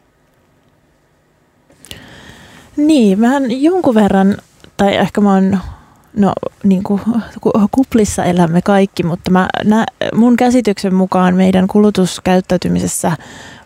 [2.78, 4.38] Niin, vähän jonkun verran,
[4.78, 5.60] tai ehkä mä oon,
[6.18, 6.34] no
[6.64, 7.02] niin kuin
[7.72, 13.12] kuplissa elämme kaikki, mutta mä, nä, mun käsityksen mukaan meidän kulutuskäyttäytymisessä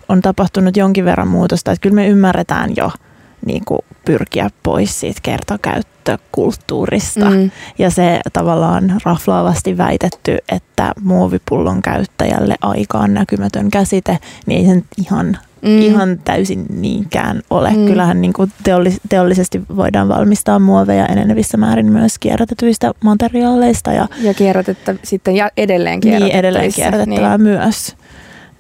[0.10, 2.92] on tapahtunut jonkin verran muutosta, että kyllä me ymmärretään jo–
[3.46, 7.30] niin kuin pyrkiä pois siitä kertakäyttökulttuurista.
[7.30, 7.52] Mm.
[7.80, 14.86] Ja se tavallaan raflaavasti väitetty, että muovipullon käyttäjälle aika on näkymätön käsite, niin ei sen
[14.98, 15.82] ihan, mm.
[15.82, 17.70] ihan täysin niinkään ole.
[17.70, 17.86] Mm.
[17.86, 23.92] Kyllähän niin kuin teollis- teollisesti voidaan valmistaa muoveja enenevissä määrin myös kierrätetyistä materiaaleista.
[23.94, 27.42] Ja, ja kierrätettä sitten ja edelleen Niin, edelleen kierrätettävää niin.
[27.42, 27.96] myös.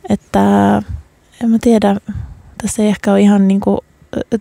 [0.09, 0.41] Että
[1.43, 1.95] en mä tiedä,
[2.61, 3.79] tässä ei ehkä ole ihan niin kuin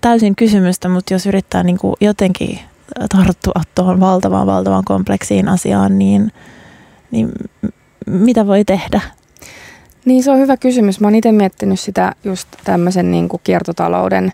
[0.00, 2.58] täysin kysymystä, mutta jos yrittää niin kuin jotenkin
[3.08, 6.32] tarttua tuohon valtavan, valtavan kompleksiin asiaan, niin,
[7.10, 7.28] niin
[8.06, 9.00] mitä voi tehdä?
[10.06, 11.00] Niin se on hyvä kysymys.
[11.00, 14.32] Mä oon itse miettinyt sitä just tämmöisen niin kuin kiertotalouden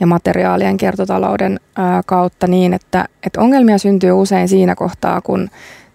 [0.00, 5.50] ja materiaalien kiertotalouden ää, kautta niin, että, että ongelmia syntyy usein siinä kohtaa, kun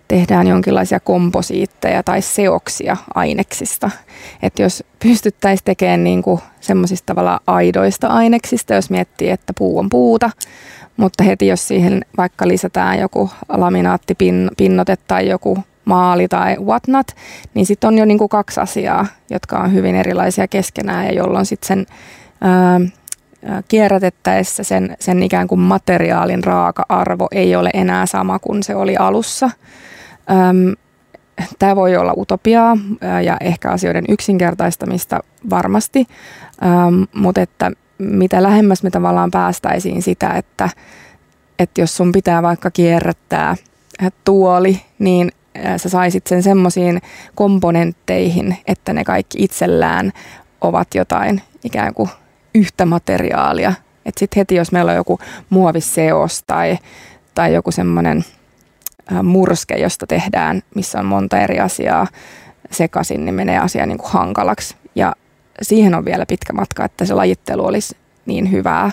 [0.07, 3.91] tehdään jonkinlaisia komposiitteja tai seoksia aineksista.
[4.43, 6.23] Että jos pystyttäisiin tekemään niin
[6.59, 10.29] semmoisista tavalla aidoista aineksista, jos miettii, että puu on puuta,
[10.97, 17.07] mutta heti jos siihen vaikka lisätään joku laminaattipinnote tai joku maali tai whatnot,
[17.53, 21.45] niin sitten on jo niin kuin kaksi asiaa, jotka on hyvin erilaisia keskenään ja jolloin
[21.45, 21.85] sitten sen
[22.41, 22.79] ää,
[23.67, 29.49] kierrätettäessä sen, sen ikään kuin materiaalin raaka-arvo ei ole enää sama kuin se oli alussa.
[31.59, 32.77] Tämä voi olla utopiaa
[33.23, 35.19] ja ehkä asioiden yksinkertaistamista
[35.49, 36.07] varmasti,
[37.13, 40.69] mutta että mitä lähemmäs me tavallaan päästäisiin sitä, että,
[41.59, 43.55] että jos sun pitää vaikka kierrättää
[44.23, 45.31] tuoli, niin
[45.77, 47.01] sä saisit sen semmoisiin
[47.35, 50.11] komponentteihin, että ne kaikki itsellään
[50.61, 52.09] ovat jotain ikään kuin
[52.55, 53.73] yhtä materiaalia.
[54.05, 56.77] Että sitten heti, jos meillä on joku muoviseos tai,
[57.35, 58.25] tai joku semmoinen
[59.23, 62.07] murske, josta tehdään, missä on monta eri asiaa
[62.71, 64.75] sekaisin, niin menee asia niin kuin hankalaksi.
[64.95, 65.13] Ja
[65.61, 68.91] siihen on vielä pitkä matka, että se lajittelu olisi niin hyvää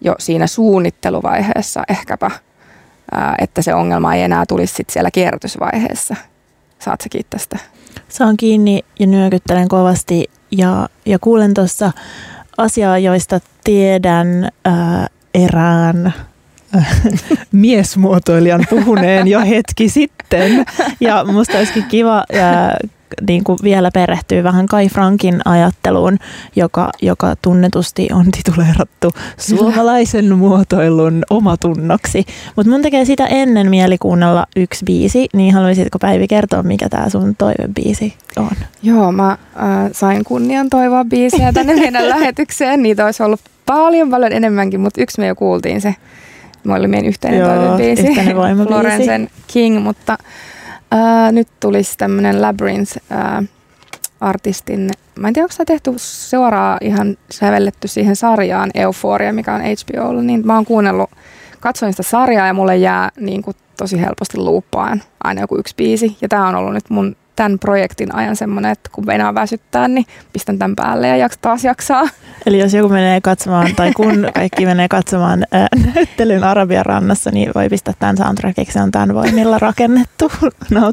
[0.00, 2.30] jo siinä suunnitteluvaiheessa ehkäpä,
[3.38, 6.16] että se ongelma ei enää tulisi sit siellä kierrätysvaiheessa.
[6.78, 7.58] Saat sä kiittää tästä?
[8.08, 11.92] Saan kiinni ja nyökyttelen kovasti ja, ja kuulen tuossa
[12.56, 16.14] asiaa, joista tiedän ää, erään
[17.52, 20.64] miesmuotoilijan puhuneen jo hetki sitten.
[21.00, 22.24] Ja musta olisikin kiva
[23.28, 26.18] niin kuin vielä perehtyy vähän Kai Frankin ajatteluun,
[26.56, 32.24] joka, joka tunnetusti on tituleerattu suomalaisen muotoilun omatunnoksi.
[32.56, 37.08] Mutta mun tekee sitä ennen mieli kuunnella yksi biisi, niin haluaisitko Päivi kertoa, mikä tämä
[37.08, 38.50] sun toivebiisi on?
[38.82, 39.38] Joo, mä äh,
[39.92, 42.82] sain kunnian toivoa biisiä tänne meidän lähetykseen.
[42.82, 45.94] Niitä olisi ollut paljon paljon enemmänkin, mutta yksi me jo kuultiin se.
[46.64, 48.06] Mä oli meidän yhteinen Joo, toivebiisi,
[48.68, 50.18] Florensen King, mutta
[50.90, 58.16] Ää, nyt tulisi tämmöinen Labyrinth-artistin, mä en tiedä, onko se tehty suoraan ihan sävelletty siihen
[58.16, 61.10] sarjaan Euphoria, mikä on HBO, niin mä oon kuunnellut,
[61.60, 66.16] katsoin sitä sarjaa ja mulle jää niin kuin tosi helposti luuppaan aina joku yksi biisi.
[66.20, 70.06] Ja tää on ollut nyt mun tämän projektin ajan semmoinen, että kun meinaa väsyttää, niin
[70.32, 72.08] pistän tämän päälle ja jaks, taas jaksaa.
[72.46, 77.50] Eli jos joku menee katsomaan, tai kun kaikki menee katsomaan ää, näyttelyn Arabian rannassa, niin
[77.54, 80.32] voi pistää tämän soundtrackiksi, se on tämän voimilla rakennettu.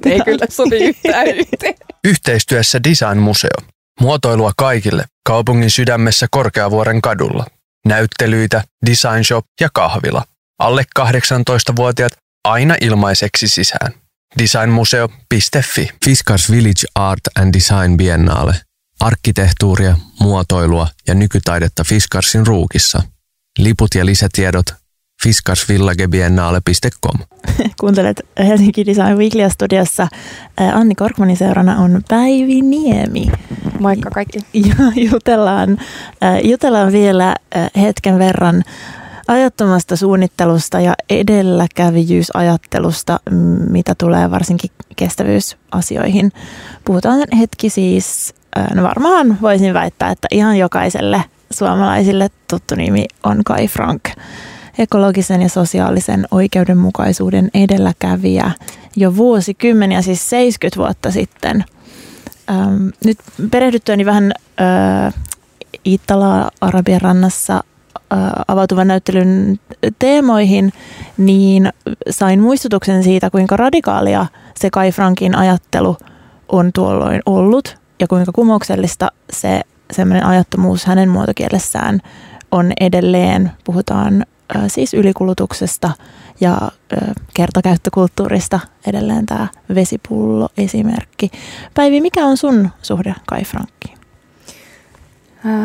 [0.06, 1.76] Ei kyllä sovi yhtään yhteen.
[2.04, 3.58] Yhteistyössä Design Museo.
[4.02, 7.46] Muotoilua kaikille kaupungin sydämessä Korkeavuoren kadulla.
[7.86, 10.24] Näyttelyitä, design shop ja kahvila.
[10.60, 14.05] Alle 18-vuotiaat aina ilmaiseksi sisään
[14.40, 15.90] designmuseo.fi.
[16.06, 18.56] Fiskars Village Art and Design Biennale.
[19.00, 23.02] Arkkitehtuuria, muotoilua ja nykytaidetta Fiskarsin ruukissa.
[23.60, 24.66] Liput ja lisätiedot
[25.24, 27.20] fiskarsvillagebiennale.com.
[27.80, 30.08] Kuuntelet Helsinki Design Weekly studiossa.
[30.74, 33.28] Anni Korkmanin seurana on Päivi Niemi.
[33.80, 34.40] Moikka kaikki.
[34.54, 35.78] Ja jutellaan,
[36.44, 37.36] jutellaan vielä
[37.82, 38.64] hetken verran
[39.28, 43.20] ajattomasta suunnittelusta ja edelläkävijyysajattelusta,
[43.70, 46.32] mitä tulee varsinkin kestävyysasioihin.
[46.86, 48.36] Puhutaan hetki siis,
[48.74, 54.04] no varmaan voisin väittää, että ihan jokaiselle suomalaisille tuttu nimi on Kai Frank.
[54.78, 58.52] Ekologisen ja sosiaalisen oikeudenmukaisuuden edelläkävijä
[58.96, 61.66] jo vuosikymmeniä, siis 70 vuotta sitten.
[63.06, 63.18] Nyt
[63.52, 65.14] perehdyttyäni vähän äh,
[65.86, 67.64] Itala-Arabian rannassa
[68.48, 69.60] avautuvan näyttelyn
[70.00, 70.74] teemoihin,
[71.18, 71.74] niin
[72.10, 75.98] sain muistutuksen siitä, kuinka radikaalia se Kai Frankin ajattelu
[76.50, 82.02] on tuolloin ollut ja kuinka kumouksellista se semmoinen ajattomuus hänen muotokielessään
[82.52, 83.52] on edelleen.
[83.64, 84.26] Puhutaan
[84.68, 85.92] siis ylikulutuksesta
[86.42, 86.72] ja
[87.34, 91.32] kertakäyttökulttuurista edelleen tämä vesipullo esimerkki.
[91.74, 93.98] Päivi, mikä on sun suhde Kai Frankkiin?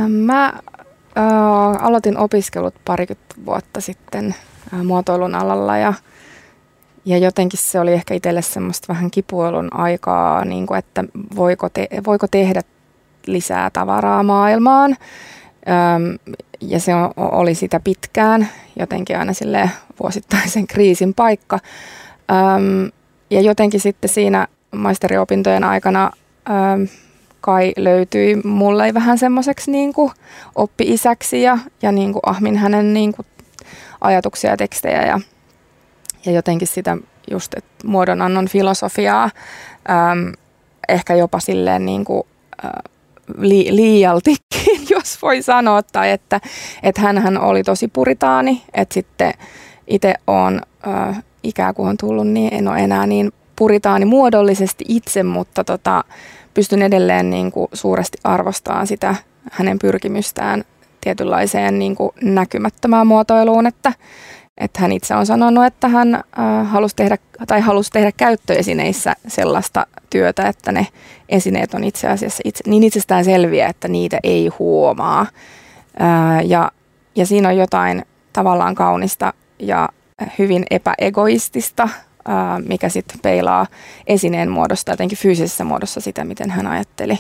[0.09, 0.53] Mä
[1.19, 4.35] Äh, aloitin opiskelut parikymmentä vuotta sitten
[4.85, 5.95] muotoilun alalla ja,
[7.05, 11.05] ja jotenkin se oli ehkä itselle semmoista vähän kipuilun aikaa, niin kuin, että
[11.37, 12.63] voiko, te, voiko tehdä
[13.27, 14.97] lisää tavaraa maailmaan.
[16.61, 19.71] Ja se on, oli sitä pitkään, jotenkin aina sille
[20.03, 21.59] vuosittaisen kriisin paikka.
[23.31, 26.11] Ja jotenkin sitten siinä maisteriopintojen aikana
[27.41, 29.93] Kai löytyi mulle vähän semmoiseksi niin
[30.55, 33.27] oppi-isäksi ja, ja niin kuin ahmin hänen niin kuin
[34.01, 35.21] ajatuksia ja tekstejä ja,
[36.27, 36.97] ja jotenkin sitä
[37.31, 39.31] just että muodonannon filosofiaa
[39.91, 40.33] äm,
[40.89, 42.23] ehkä jopa silleen niin kuin,
[42.65, 42.71] äh,
[43.39, 46.41] li, liialtikin, jos voi sanoa, tai että,
[46.83, 49.35] että hän oli tosi puritaani, että sitten
[49.87, 55.23] itse on äh, ikään kuin on tullut, niin en ole enää niin puritaani muodollisesti itse,
[55.23, 56.05] mutta tota,
[56.55, 59.15] pystyn edelleen niin kuin suuresti arvostamaan sitä
[59.53, 60.65] hänen pyrkimystään
[61.01, 63.93] tietynlaiseen niin kuin näkymättömään muotoiluun, että,
[64.59, 66.23] että hän itse on sanonut, että hän äh,
[66.71, 70.87] halusi, tehdä, tai halusi tehdä käyttöesineissä sellaista työtä, että ne
[71.29, 75.27] esineet on itse asiassa itse, niin itsestään selviä, että niitä ei huomaa.
[76.01, 76.73] Äh, ja,
[77.17, 79.89] ja siinä on jotain tavallaan kaunista ja
[80.39, 81.89] hyvin epäegoistista
[82.69, 83.67] mikä sitten peilaa
[84.07, 87.19] esineen muodosta, jotenkin fyysisessä muodossa sitä, miten hän ajatteli.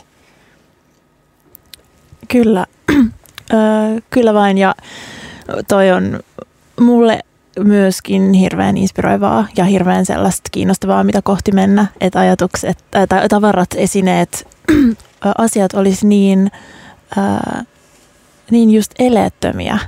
[2.28, 2.66] Kyllä,
[4.10, 4.74] kyllä vain ja
[5.68, 6.20] toi on
[6.80, 7.20] mulle
[7.58, 11.86] myöskin hirveän inspiroivaa ja hirveän sellaista kiinnostavaa, mitä kohti mennä.
[12.00, 12.78] Että ajatukset,
[13.08, 14.48] tai tavarat, esineet,
[15.38, 16.50] asiat olisi niin,
[18.50, 19.78] niin just eleettömiä,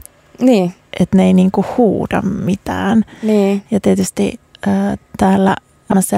[0.40, 3.04] Niin, että ne ei niinku huuda mitään.
[3.22, 3.62] niin.
[3.70, 4.40] Ja tietysti
[5.18, 5.56] täällä
[5.88, 6.16] Amassa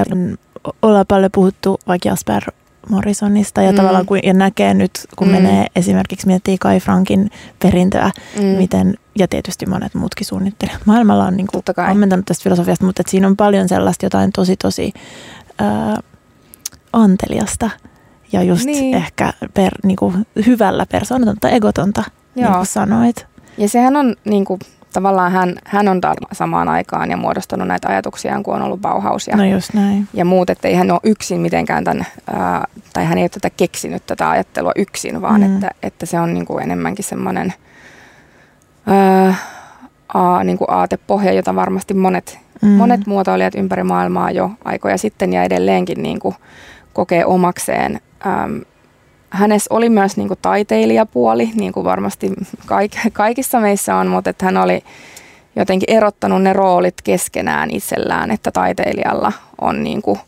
[0.83, 2.43] ollaan paljon puhuttu vaikka Jasper
[2.91, 3.77] Morrisonista ja Mm.
[3.77, 5.33] tavallaan kun, ja näkee nyt, kun Mm.
[5.35, 7.31] menee esimerkiksi miettii Kai Frankin
[7.63, 8.45] perintöä, Mm.
[8.45, 13.27] miten, ja tietysti monet muutkin suunnittelijat maailmalla on niin kuin ammentanut tästä filosofiasta, mutta siinä
[13.27, 14.93] on paljon sellaista jotain tosi tosi
[15.63, 15.99] äh,
[16.93, 17.71] anteliasta
[18.33, 18.81] ja just Niin.
[18.81, 18.95] niin.
[18.95, 22.03] ehkä per, niin kuin hyvällä persoonatonta, egotonta,
[22.35, 22.55] niin Joo.
[22.55, 23.27] kuin sanoit.
[23.59, 24.61] Ja sehän on niin kuin,
[24.95, 26.01] tavallaan hän, hän on
[26.33, 30.09] samaan aikaan ja muodostanut näitä ajatuksiaan, kun on ollut Bauhaus ja, No just näin.
[30.15, 33.51] ja muut, että ei hän ole yksin mitenkään tämän, ää, tai hän ei ole tätä
[33.51, 35.55] keksinyt tätä ajattelua yksin, vaan Mm.
[35.55, 37.53] että, että se on niin kuin enemmänkin semmoinen
[38.87, 39.35] ää,
[40.15, 42.69] a, niin kuin aatepohja, jota varmasti monet, mm.
[42.69, 46.35] monet muotoilijat ympäri maailmaa jo aikoja sitten ja edelleenkin niin kuin
[46.93, 48.01] kokee omakseen.
[48.27, 48.61] Äm,
[49.35, 52.33] hänessä oli myös niin kuin taiteilijapuoli, niin kuin varmasti
[52.67, 54.85] kaik, kaikissa meissä on, mutta että hän oli
[55.57, 60.19] jotenkin erottanut ne roolit keskenään itsellään, että taiteilijalla on niin kuin,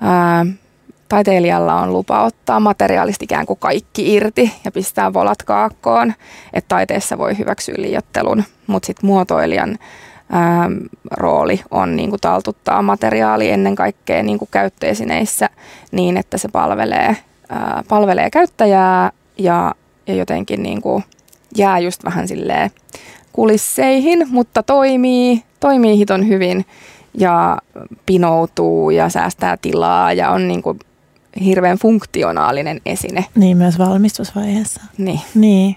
[0.00, 0.46] ää,
[1.08, 6.14] taiteilijalla on lupa ottaa materiaalista ikään kuin kaikki irti ja pistää volat kaakkoon,
[6.52, 9.78] että taiteessa voi hyväksyä liiottelun, mutta sitten muotoilijan
[10.32, 10.70] ää,
[11.10, 15.48] rooli on niin kuin taltuttaa materiaali ennen kaikkea niin kuin käyttöesineissä
[15.92, 17.16] niin, että se palvelee,
[17.48, 19.74] ää, palvelee käyttäjää ja,
[20.06, 21.04] ja jotenkin niin kuin
[21.56, 22.70] jää just vähän silleen
[23.32, 26.66] kulisseihin, mutta toimii, toimii hiton hyvin
[27.18, 27.58] ja
[28.06, 30.78] pinoutuu ja säästää tilaa ja on niin kuin
[31.44, 33.24] hirveän funktionaalinen esine.
[33.34, 34.80] Niin myös valmistusvaiheessa.
[34.98, 35.20] Niin.
[35.34, 35.76] Niin.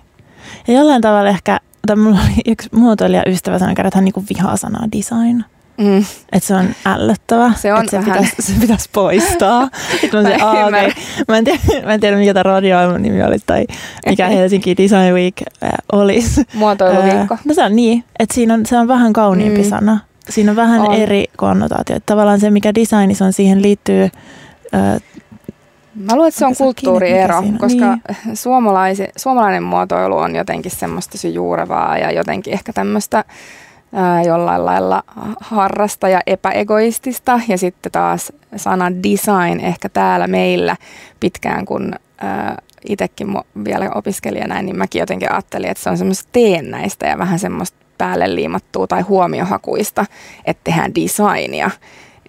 [0.67, 4.57] Ja jollain tavalla ehkä, tai mulla oli yksi muotoilija ystävä sanoi, että hän niinku vihaa
[4.57, 5.43] sanaa design.
[5.77, 5.97] Mm.
[6.31, 7.51] Että se on ällöttävä.
[7.55, 9.69] Se on se vähän- pitäisi, se pitäisi poistaa.
[10.01, 10.91] Sitten mä, se, Aa, okay.
[11.27, 13.65] mä, en tiedä, mä en tiedä, mikä tämä radioilman nimi oli tai
[14.05, 16.43] mikä Helsinki Design Week äh, olisi.
[16.53, 17.33] Muotoiluviikko.
[17.33, 19.69] Äh, no se on niin, että siinä on, se on vähän kauniimpi Mm.
[19.69, 19.99] sana.
[20.29, 20.95] Siinä on vähän On.
[20.95, 21.97] eri konnotaatio.
[22.05, 24.03] Tavallaan se, mikä designissa on, siihen liittyy
[24.75, 25.01] äh,
[26.05, 27.85] Mä luulen, että se on kulttuuriero, koska
[28.25, 28.37] Niin.
[29.17, 33.23] suomalainen muotoilu on jotenkin semmoista tosi juurevaa ja jotenkin ehkä tämmöistä
[33.93, 35.03] ää, jollain lailla
[35.39, 37.41] harrasta ja epäegoistista.
[37.47, 40.75] Ja sitten taas sana design ehkä täällä meillä
[41.19, 41.95] pitkään, kun
[42.89, 43.27] itsekin
[43.65, 47.77] vielä opiskelija näin, niin mäkin jotenkin ajattelin, että se on semmoista teennäistä ja vähän semmoista
[47.97, 50.05] päälle liimattua tai huomiohakuista,
[50.45, 51.71] että tehdään designia.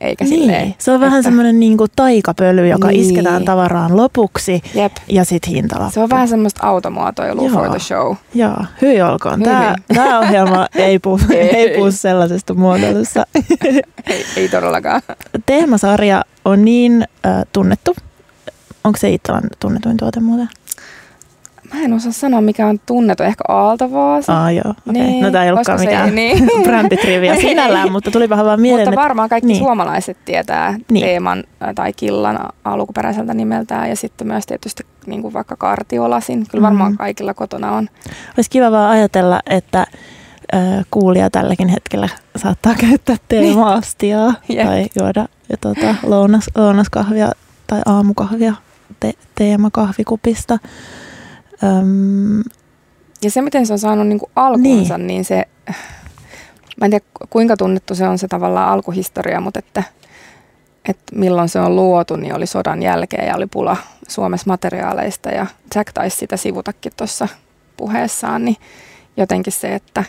[0.00, 0.74] Eikä silleen, niin.
[0.78, 3.00] Se on vähän että- semmoinen niinku taikapöly, joka Niin.
[3.00, 4.92] isketään tavaraan lopuksi Jep.
[5.08, 5.92] ja sitten hintalappu.
[5.92, 7.52] Se on vähän semmoista automuotoilua Joo.
[7.52, 8.14] for the show.
[8.34, 9.42] Joo, hyi olkoon.
[9.42, 11.38] Tämä, tämä ohjelma ei puhu, Ei.
[11.56, 13.26] ei puhu sellaisesta muotoilussa.
[14.06, 15.02] Ei, ei todellakaan.
[15.46, 17.96] Teemasarja on niin äh, tunnettu.
[18.84, 20.48] Onko se Iittalan tunnetuin tuote muuten?
[21.74, 23.22] Mä en osaa sanoa, mikä on tunnettu.
[23.22, 24.40] Ehkä Aaltovaasa.
[24.40, 25.02] Aa joo, okei.
[25.02, 26.48] Niin, No tämä ei ollutkaan se- mikään niin.
[26.64, 27.40] bränditrivia Ei.
[27.40, 29.58] sinällään, mutta tuli vähän vaan mieleen, Mutta varmaan kaikki niin.
[29.58, 31.04] suomalaiset tietää Niin.
[31.06, 36.46] teeman ä, tai killan alkuperäiseltä nimeltään ja sitten myös tietysti niin kuin vaikka kartiolasin.
[36.50, 36.98] Kyllä varmaan Mhm.
[36.98, 37.88] kaikilla kotona on.
[38.36, 39.80] olisi kiva vaan ajatella, että
[40.54, 44.66] äh, kuulija tälläkin hetkellä saattaa käyttää teemaastiaa Jep.
[44.66, 47.32] tai juoda ja tuota, lounas, lounaskahvia
[47.66, 48.54] tai aamukahvia
[49.00, 50.58] te, teemakahvikupista.
[51.62, 52.42] Öm,
[53.22, 55.06] Ja se, miten se on saanut niin kuin alkunsa, niin.
[55.06, 55.48] niin se,
[56.80, 59.82] mä en tiedä kuinka tunnettu se on se tavallaan alkuhistoria, mutta että,
[60.88, 63.76] että milloin se on luotu, niin oli sodan jälkeen ja oli pula
[64.08, 67.28] Suomessa materiaaleista ja Jack taisi sitä sivutakin tuossa
[67.76, 68.56] puheessaan, niin
[69.16, 70.04] jotenkin se, että,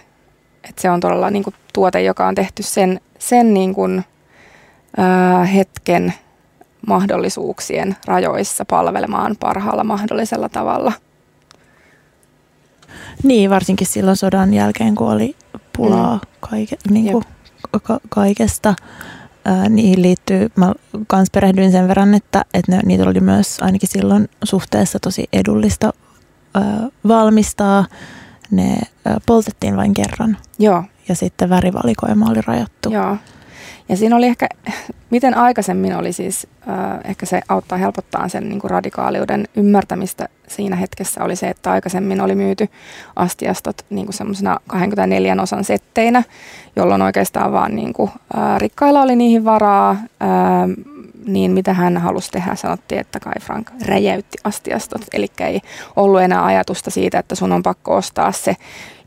[0.69, 4.03] että se on todella niin kuin tuote, joka on tehty sen, sen niin kuin,
[4.97, 6.13] ää, hetken
[6.87, 10.91] mahdollisuuksien rajoissa palvelemaan parhaalla mahdollisella tavalla.
[13.23, 15.35] Niin, varsinkin silloin sodan jälkeen, kun oli
[15.77, 16.21] pulaa mm.
[16.39, 17.23] kaike, niin kuin,
[17.83, 18.75] ka- kaikesta.
[19.45, 20.73] Ää, niihin liittyy, mä
[21.07, 25.93] kans perehdyin sen verran, että, että ne, niitä oli myös ainakin silloin suhteessa tosi edullista
[26.53, 27.85] ää, valmistaa.
[28.51, 32.91] Ne ää, poltettiin vain kerran Joo, ja sitten värivalikoima oli rajattu.
[32.91, 33.17] Joo.
[33.89, 34.47] Ja siinä oli ehkä,
[35.09, 40.75] miten aikaisemmin oli siis, äh, ehkä se auttaa helpottaa sen niin kuin radikaaliuden ymmärtämistä siinä
[40.75, 42.67] hetkessä oli se, että aikaisemmin oli myyty
[43.15, 46.23] astiastot niin kuin semmoisena 24 osan setteinä,
[46.75, 49.91] jolloin oikeastaan vaan niin kuin, äh, rikkailla oli niihin varaa.
[49.91, 49.99] Äh,
[51.25, 55.61] niin mitä hän halusi tehdä, sanottiin, että Kai Frank räjäytti astiastot, eli ei
[55.95, 58.55] ollut enää ajatusta siitä, että sun on pakko ostaa se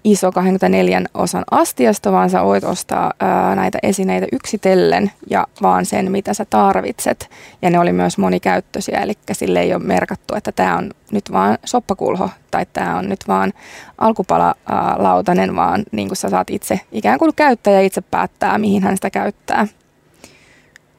[0.05, 6.13] iso 24 osan astiasto, vaan sä voit ostaa ää, näitä esineitä yksitellen ja vaan sen,
[6.13, 7.31] mitä sä tarvitset.
[7.63, 11.59] Ja ne oli myös monikäyttöisiä, eli sille ei ole merkattu, että tämä on nyt vaan
[11.65, 13.53] soppakulho tai tämä on nyt vaan
[13.99, 19.11] alkupalalautanen, vaan niin kuin sä saat itse ikään kuin käyttäjä itse päättää, mihin hän sitä
[19.11, 19.67] käyttää.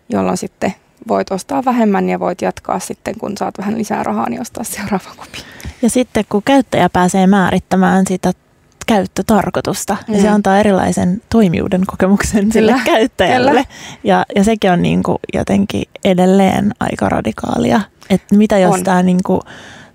[0.09, 0.73] Jolloin sitten
[1.07, 5.09] voit ostaa vähemmän ja voit jatkaa sitten, kun saat vähän lisää rahaa, niin ostaa seuraava
[5.17, 5.37] kupi.
[5.81, 8.33] Ja sitten kun käyttäjä pääsee määrittämään sitä
[8.85, 9.97] käyttötarkoitusta.
[10.07, 10.13] Mm.
[10.13, 12.85] Ja se antaa erilaisen toimijuuden kokemuksen sille Kyllä.
[12.85, 13.49] käyttäjälle.
[13.49, 13.65] Kyllä.
[14.03, 17.81] Ja, ja sekin on niin kuin jotenkin edelleen aika radikaalia.
[18.09, 19.41] Että mitä jos tämä niin kuin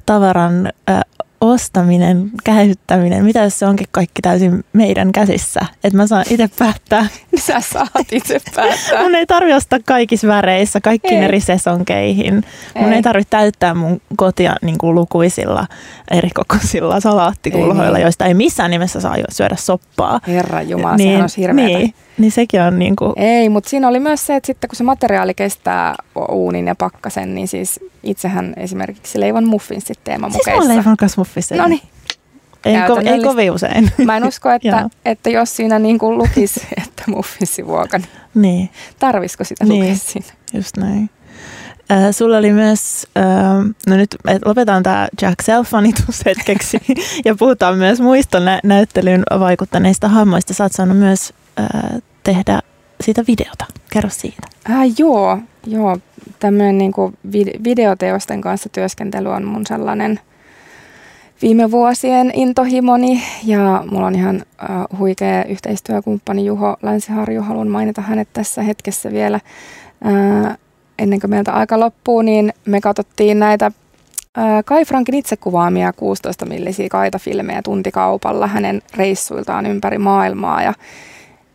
[0.06, 0.92] tavaran ö,
[1.40, 5.60] ostaminen, käyttäminen, mitä jos se onkin kaikki täysin meidän käsissä?
[5.84, 7.06] Että mä saan itse päättää.
[7.46, 9.02] Sä saat itse päättää.
[9.02, 11.24] mun ei tarvi ostaa kaikissa väreissä, kaikki ei.
[11.24, 12.44] eri sesonkeihin.
[12.74, 12.82] Ei.
[12.82, 15.66] Mun ei tarvitse täyttää mun kotia niin kuin lukuisilla
[16.10, 20.20] eri kokoisilla salaattikulhoilla, ei, joista ei missään nimessä saa syödä soppaa.
[20.26, 21.78] Herra Jumala, niin, sehän on hirveätä.
[21.78, 23.12] Niin, niin sekin on niin kuin...
[23.16, 25.94] Ei, mutta siinä oli myös se, että sitten kun se materiaali kestää
[26.30, 30.50] uunin ja pakkasen, niin siis itsehän esimerkiksi leivon muffinsit teemamukeissa.
[30.50, 31.58] Siis mä leivon kanssa muffinsit.
[31.58, 31.82] No niin.
[32.64, 33.92] Ei, ko- ei kovin usein.
[34.04, 39.44] Mä en usko, että, että jos siinä niin kuin lukisi, että muffinsivuoka, niin, niin tarvisiko
[39.44, 39.80] sitä niin.
[39.80, 40.26] lukea siinä?
[40.52, 41.10] Just näin.
[41.92, 43.24] Äh, sulla oli myös, äh,
[43.86, 46.78] no nyt lopetaan tämä Jack Self-fanitus hetkeksi
[47.24, 50.54] ja puhutaan myös muista nä- näyttelyyn vaikuttaneista hahmoista.
[50.54, 52.60] Sä oot saanut myös äh, tehdä
[53.00, 53.64] siitä videota.
[53.92, 54.42] Kerro siitä.
[54.70, 55.98] Äh, joo, joo.
[56.38, 56.92] Tämmöinen niin
[57.26, 60.20] vid- videoteosten kanssa työskentely on mun sellainen
[61.42, 67.42] viime vuosien intohimoni ja mulla on ihan äh, huikea yhteistyökumppani Juho Länsiharju.
[67.42, 69.40] Haluan mainita hänet tässä hetkessä vielä.
[70.06, 70.58] Äh,
[70.98, 73.72] ennen kuin meiltä aika loppuu, niin me katsottiin näitä
[74.64, 80.74] Kai Frankin itse kuvaamia 16 millisiä kaitafilmejä tuntikaupalla hänen reissuiltaan ympäri maailmaa ja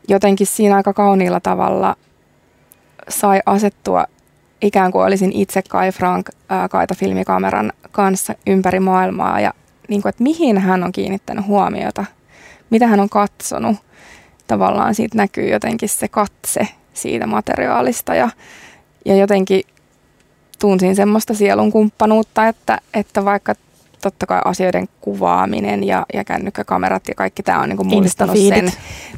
[0.08, 1.96] jotenkin siinä aika kauniilla tavalla
[3.10, 4.06] sai asettua
[4.62, 6.30] ikään kuin olisin itse Kai Frank
[6.70, 9.40] kaitafilmikameran kanssa ympäri maailmaa.
[9.40, 9.54] Ja
[9.88, 12.06] niin kuin, että mihin hän on kiinnittänyt huomiota,
[12.70, 13.76] mitä hän on katsonut.
[14.48, 18.16] Tavallaan siitä näkyy jotenkin se katse siitä materiaalista.
[18.16, 18.30] Ja
[19.06, 19.62] ja jotenkin
[20.60, 23.56] tunsin semmoista sielun kumppanuutta, että, että vaikka
[24.04, 28.72] totta kai asioiden kuvaaminen ja, ja kännykkäkamerat ja kaikki tämä on niin mullistanut sen,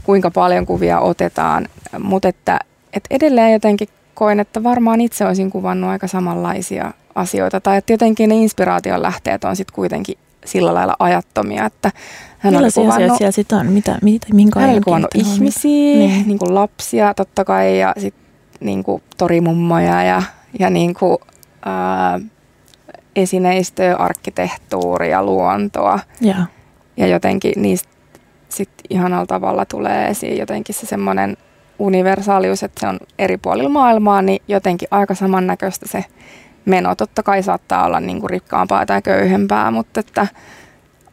[0.04, 1.68] kuinka paljon kuvia otetaan,
[2.00, 2.60] mutta että,
[2.94, 8.30] että edelleen jotenkin koin, että varmaan itse olisin kuvannut aika samanlaisia asioita, tai että jotenkin
[8.30, 11.92] ne inspiraation lähteet on sitten kuitenkin sillä lailla ajattomia, että
[12.40, 13.68] hän Millaisia oli kuvannut, siellä sit on?
[13.68, 16.28] Mitä, mitä, minkä hän oli kuvannut ihmisiä, niin.
[16.28, 18.26] Niin kuin lapsia totta kai, ja sitten
[18.60, 20.24] niin kuin torimummoja ja,
[20.60, 21.18] ja niin kuin,
[21.66, 22.20] ää,
[23.16, 26.00] esineistöä, arkkitehtuuria, luontoa.
[26.22, 26.36] Ja,
[26.98, 27.90] ja jotenkin niistä
[28.50, 31.38] sitten ihanalla tavalla tulee esiin jotenkin se semmoinen
[31.80, 36.06] universaalius, että se on eri puolilla maailmaa, niin jotenkin aika samannäköistä se
[36.66, 36.96] meno.
[36.96, 40.28] Totta kai saattaa olla niin kuin rikkaampaa tai köyhempää, mutta että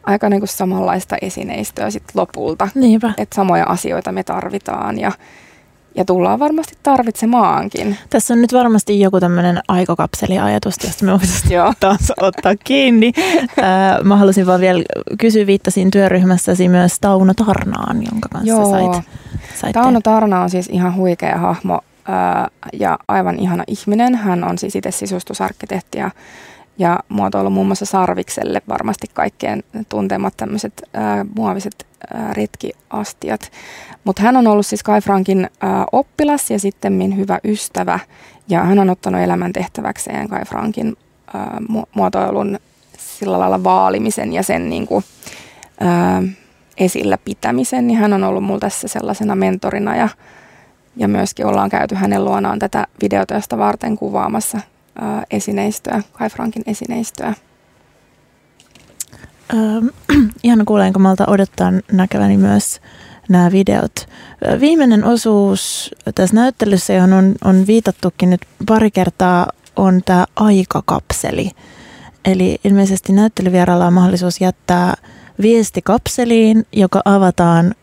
[0.02, 2.68] aika niin kuin samanlaista esineistöä sitten lopulta.
[2.74, 3.12] Niinpä.
[3.18, 5.12] Että samoja asioita me tarvitaan ja
[5.94, 7.96] ja tullaan varmasti tarvitsemaankin.
[8.10, 13.12] Tässä on nyt varmasti joku tämmöinen aikakapseliajatus, josta me voitaisiin taas ottaa kiinni.
[14.04, 14.82] mä halusin vaan vielä
[15.18, 18.70] kysyä, viittasin työryhmässäsi myös Tauno Tarnaan, jonka kanssa Joo.
[18.70, 19.04] sait,
[19.54, 21.80] sait Tauno Tarna on siis ihan huikea hahmo
[22.72, 24.14] ja aivan ihana ihminen.
[24.14, 26.10] Hän on siis itse sisustusarkkitehti ja,
[26.78, 30.82] ja muotoilu muun muassa Sarvikselle varmasti kaikkien tuntemat tämmöiset
[31.36, 31.86] muoviset
[32.32, 33.52] retkiastiat.
[34.04, 37.98] Mutta hän on ollut siis Kai Frankin ää, oppilas ja sitten hyvä ystävä.
[38.48, 40.96] Ja hän on ottanut elämän tehtäväkseen Kai Frankin
[41.34, 41.58] ää,
[41.94, 42.58] muotoilun
[42.98, 45.04] sillä lailla vaalimisen ja sen niin kuin,
[45.80, 46.22] ää,
[46.76, 47.86] esillä pitämisen.
[47.86, 50.08] Niin hän on ollut mulla tässä sellaisena mentorina ja,
[50.96, 54.60] ja myöskin ollaan käyty hänen luonaan tätä videotyöstä varten kuvaamassa
[55.00, 57.34] ää, esineistöä, Kai Frankin esineistöä.
[59.54, 59.86] Ähm,
[60.42, 62.80] ihan kuulen, kun malta odottaa näkeväni myös
[63.28, 64.08] nämä videot.
[64.60, 71.50] Viimeinen osuus tässä näyttelyssä, johon on, on viitattukin nyt pari kertaa, on tämä aikakapseli.
[72.24, 74.94] Eli ilmeisesti näyttelyvieraalla on mahdollisuus jättää
[75.42, 77.74] viesti kapseliin, joka avataan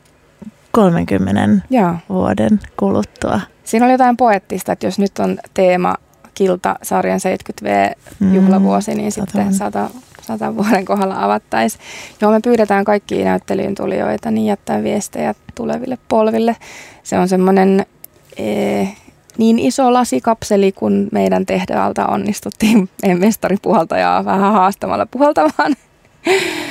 [0.72, 1.96] 30 Joo.
[2.10, 3.42] vuoden kuluttua.
[3.64, 5.96] Siinä oli jotain poettista, että jos nyt on teema
[6.40, 9.90] Kilta sarjan 70V-juhlavuosi, niin mm, sitten 100
[10.22, 11.82] satan vuoden kohdalla avattaisiin.
[12.22, 16.56] Joo, me pyydetään kaikki näyttelyyn tulijoita niin jättää viestejä tuleville polville.
[17.04, 17.86] Se on semmoinen
[18.38, 18.86] e,
[19.38, 25.76] niin iso lasikapseli, kun meidän tehdaalta onnistuttiin meidän mestaripuhaltajaa vähän haastamalla puhaltamaan.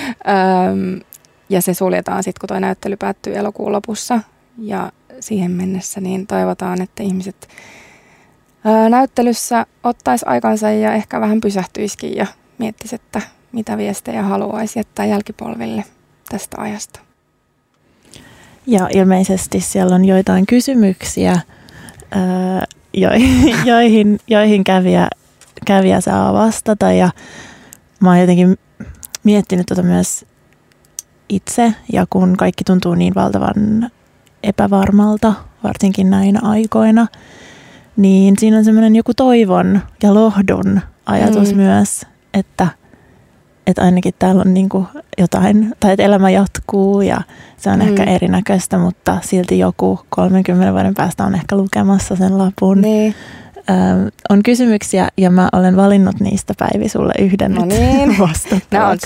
[1.55, 4.21] ja se suljetaan sitten, kun tuo näyttely päättyy elokuun lopussa.
[4.59, 7.49] Ja siihen mennessä niin toivotaan, että ihmiset
[8.89, 12.27] näyttelyssä ottaisi aikansa ja ehkä vähän pysähtyisikin ja
[12.59, 13.21] miettisi, että
[13.53, 15.85] mitä viestejä haluaisi jättää jälkipolville
[16.29, 17.01] tästä ajasta.
[18.67, 21.41] Ja ilmeisesti siellä on joitain kysymyksiä,
[23.67, 25.09] joihin, joihin kävijä,
[25.65, 26.93] kävijä saa vastata.
[26.93, 27.11] Ja
[28.01, 28.59] mä oon jotenkin
[29.25, 30.25] miettinyt tota myös
[31.29, 33.91] itse, ja kun kaikki tuntuu niin valtavan
[34.43, 35.35] epävarmalta,
[35.65, 37.07] varsinkin näinä aikoina,
[37.99, 41.57] niin siinä on semmoinen joku toivon ja lohdun ajatus mm.
[41.57, 42.67] myös, että,
[43.67, 44.69] että ainakin täällä on niin
[45.19, 47.21] jotain, tai että elämä jatkuu ja
[47.57, 47.89] se on mm.
[47.89, 52.81] ehkä erinäköistä, mutta silti joku 30 vuoden päästä on ehkä lukemassa sen lapun.
[52.81, 53.15] Niin.
[53.71, 53.73] Ö,
[54.29, 58.17] on kysymyksiä ja mä olen valinnut niistä Päivi sulle yhden no niin.
[58.71, 58.99] Nämä on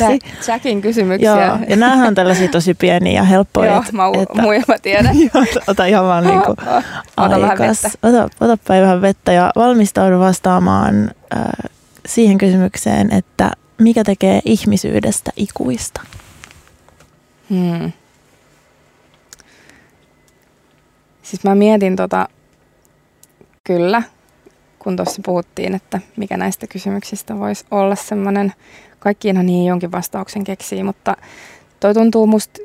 [0.48, 1.46] Jackin kysymyksiä.
[1.46, 3.72] Joo, ja nämähän on tällaisia tosi pieniä ja helppoja.
[3.72, 5.16] Joo, mä, että, muu, mä tiedän.
[5.68, 6.56] ota ihan vaan niin kuin
[7.16, 7.90] ota vähän vettä.
[8.02, 11.70] Ota, ota Päivi vähän vettä ja valmistaudu vastaamaan äh,
[12.06, 16.00] siihen kysymykseen, että mikä tekee ihmisyydestä ikuista?
[17.50, 17.92] Hmm.
[21.22, 22.28] Siis mä mietin tota,
[23.64, 24.02] kyllä,
[24.82, 28.52] kun tuossa puhuttiin, että mikä näistä kysymyksistä voisi olla semmoinen,
[28.98, 31.16] kaikkiinhan niihin jonkin vastauksen keksii, mutta
[31.80, 32.60] toi tuntuu musta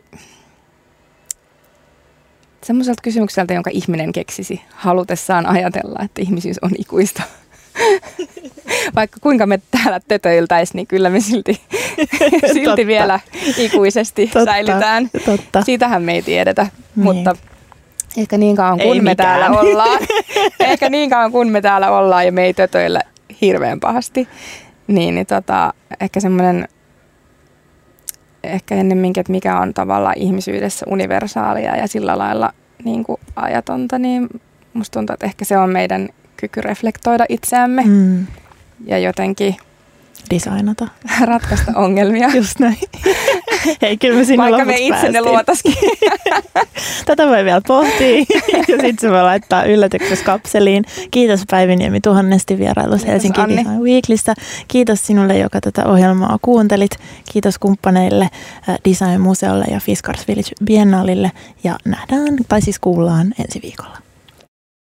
[2.63, 7.24] semmoiselta kysymykseltä, jonka ihminen keksisi halutessaan ajatella, että ihmisyys on ikuista.
[8.95, 11.61] Vaikka kuinka me täällä tötöiltäisiin, niin kyllä me silti,
[12.53, 13.20] silti vielä
[13.57, 15.09] ikuisesti totta, säilytään.
[15.26, 15.61] Totta.
[15.61, 16.63] Siitähän me ei tiedetä,
[16.95, 17.03] niin.
[17.03, 17.36] mutta
[18.18, 19.39] Ehkä niin kauan kun ei me mitään.
[19.39, 19.99] täällä ollaan.
[20.59, 23.01] Ehkä niin kauan kun me täällä ollaan ja me ei tötöillä
[23.41, 24.28] hirveän pahasti.
[24.88, 26.68] Niin, niin tota, ehkä semmoinen,
[28.43, 32.53] ehkä ennemminkin, että mikä on tavallaan ihmisyydessä universaalia ja sillä lailla
[32.84, 34.28] niin kuin ajatonta, niin
[34.74, 38.28] musta tuntuu, että ehkä se on meidän kyky reflektoida itseämme mm.
[38.86, 39.55] ja jotenkin
[40.30, 40.88] designata.
[41.22, 42.30] Ratkaista ongelmia.
[42.36, 42.78] Just näin.
[43.82, 45.74] Hei, kyllä me sinne Vaikka me itse ne luotaskin.
[47.05, 48.18] Tätä voi vielä pohtia
[48.68, 50.84] ja sitten se voi laittaa yllätyksessä kapseliin.
[51.11, 53.41] Kiitos Päiviniemi tuhannesti vierailussa Helsinki.
[53.41, 54.34] Design Weeklissä.
[54.68, 56.91] Kiitos sinulle, joka tätä ohjelmaa kuuntelit.
[57.32, 58.30] Kiitos kumppaneille
[58.70, 61.32] äh, Design Museolle ja Fiskars Village Biennaalille
[61.63, 64.07] ja nähdään, tai siis kuullaan ensi viikolla.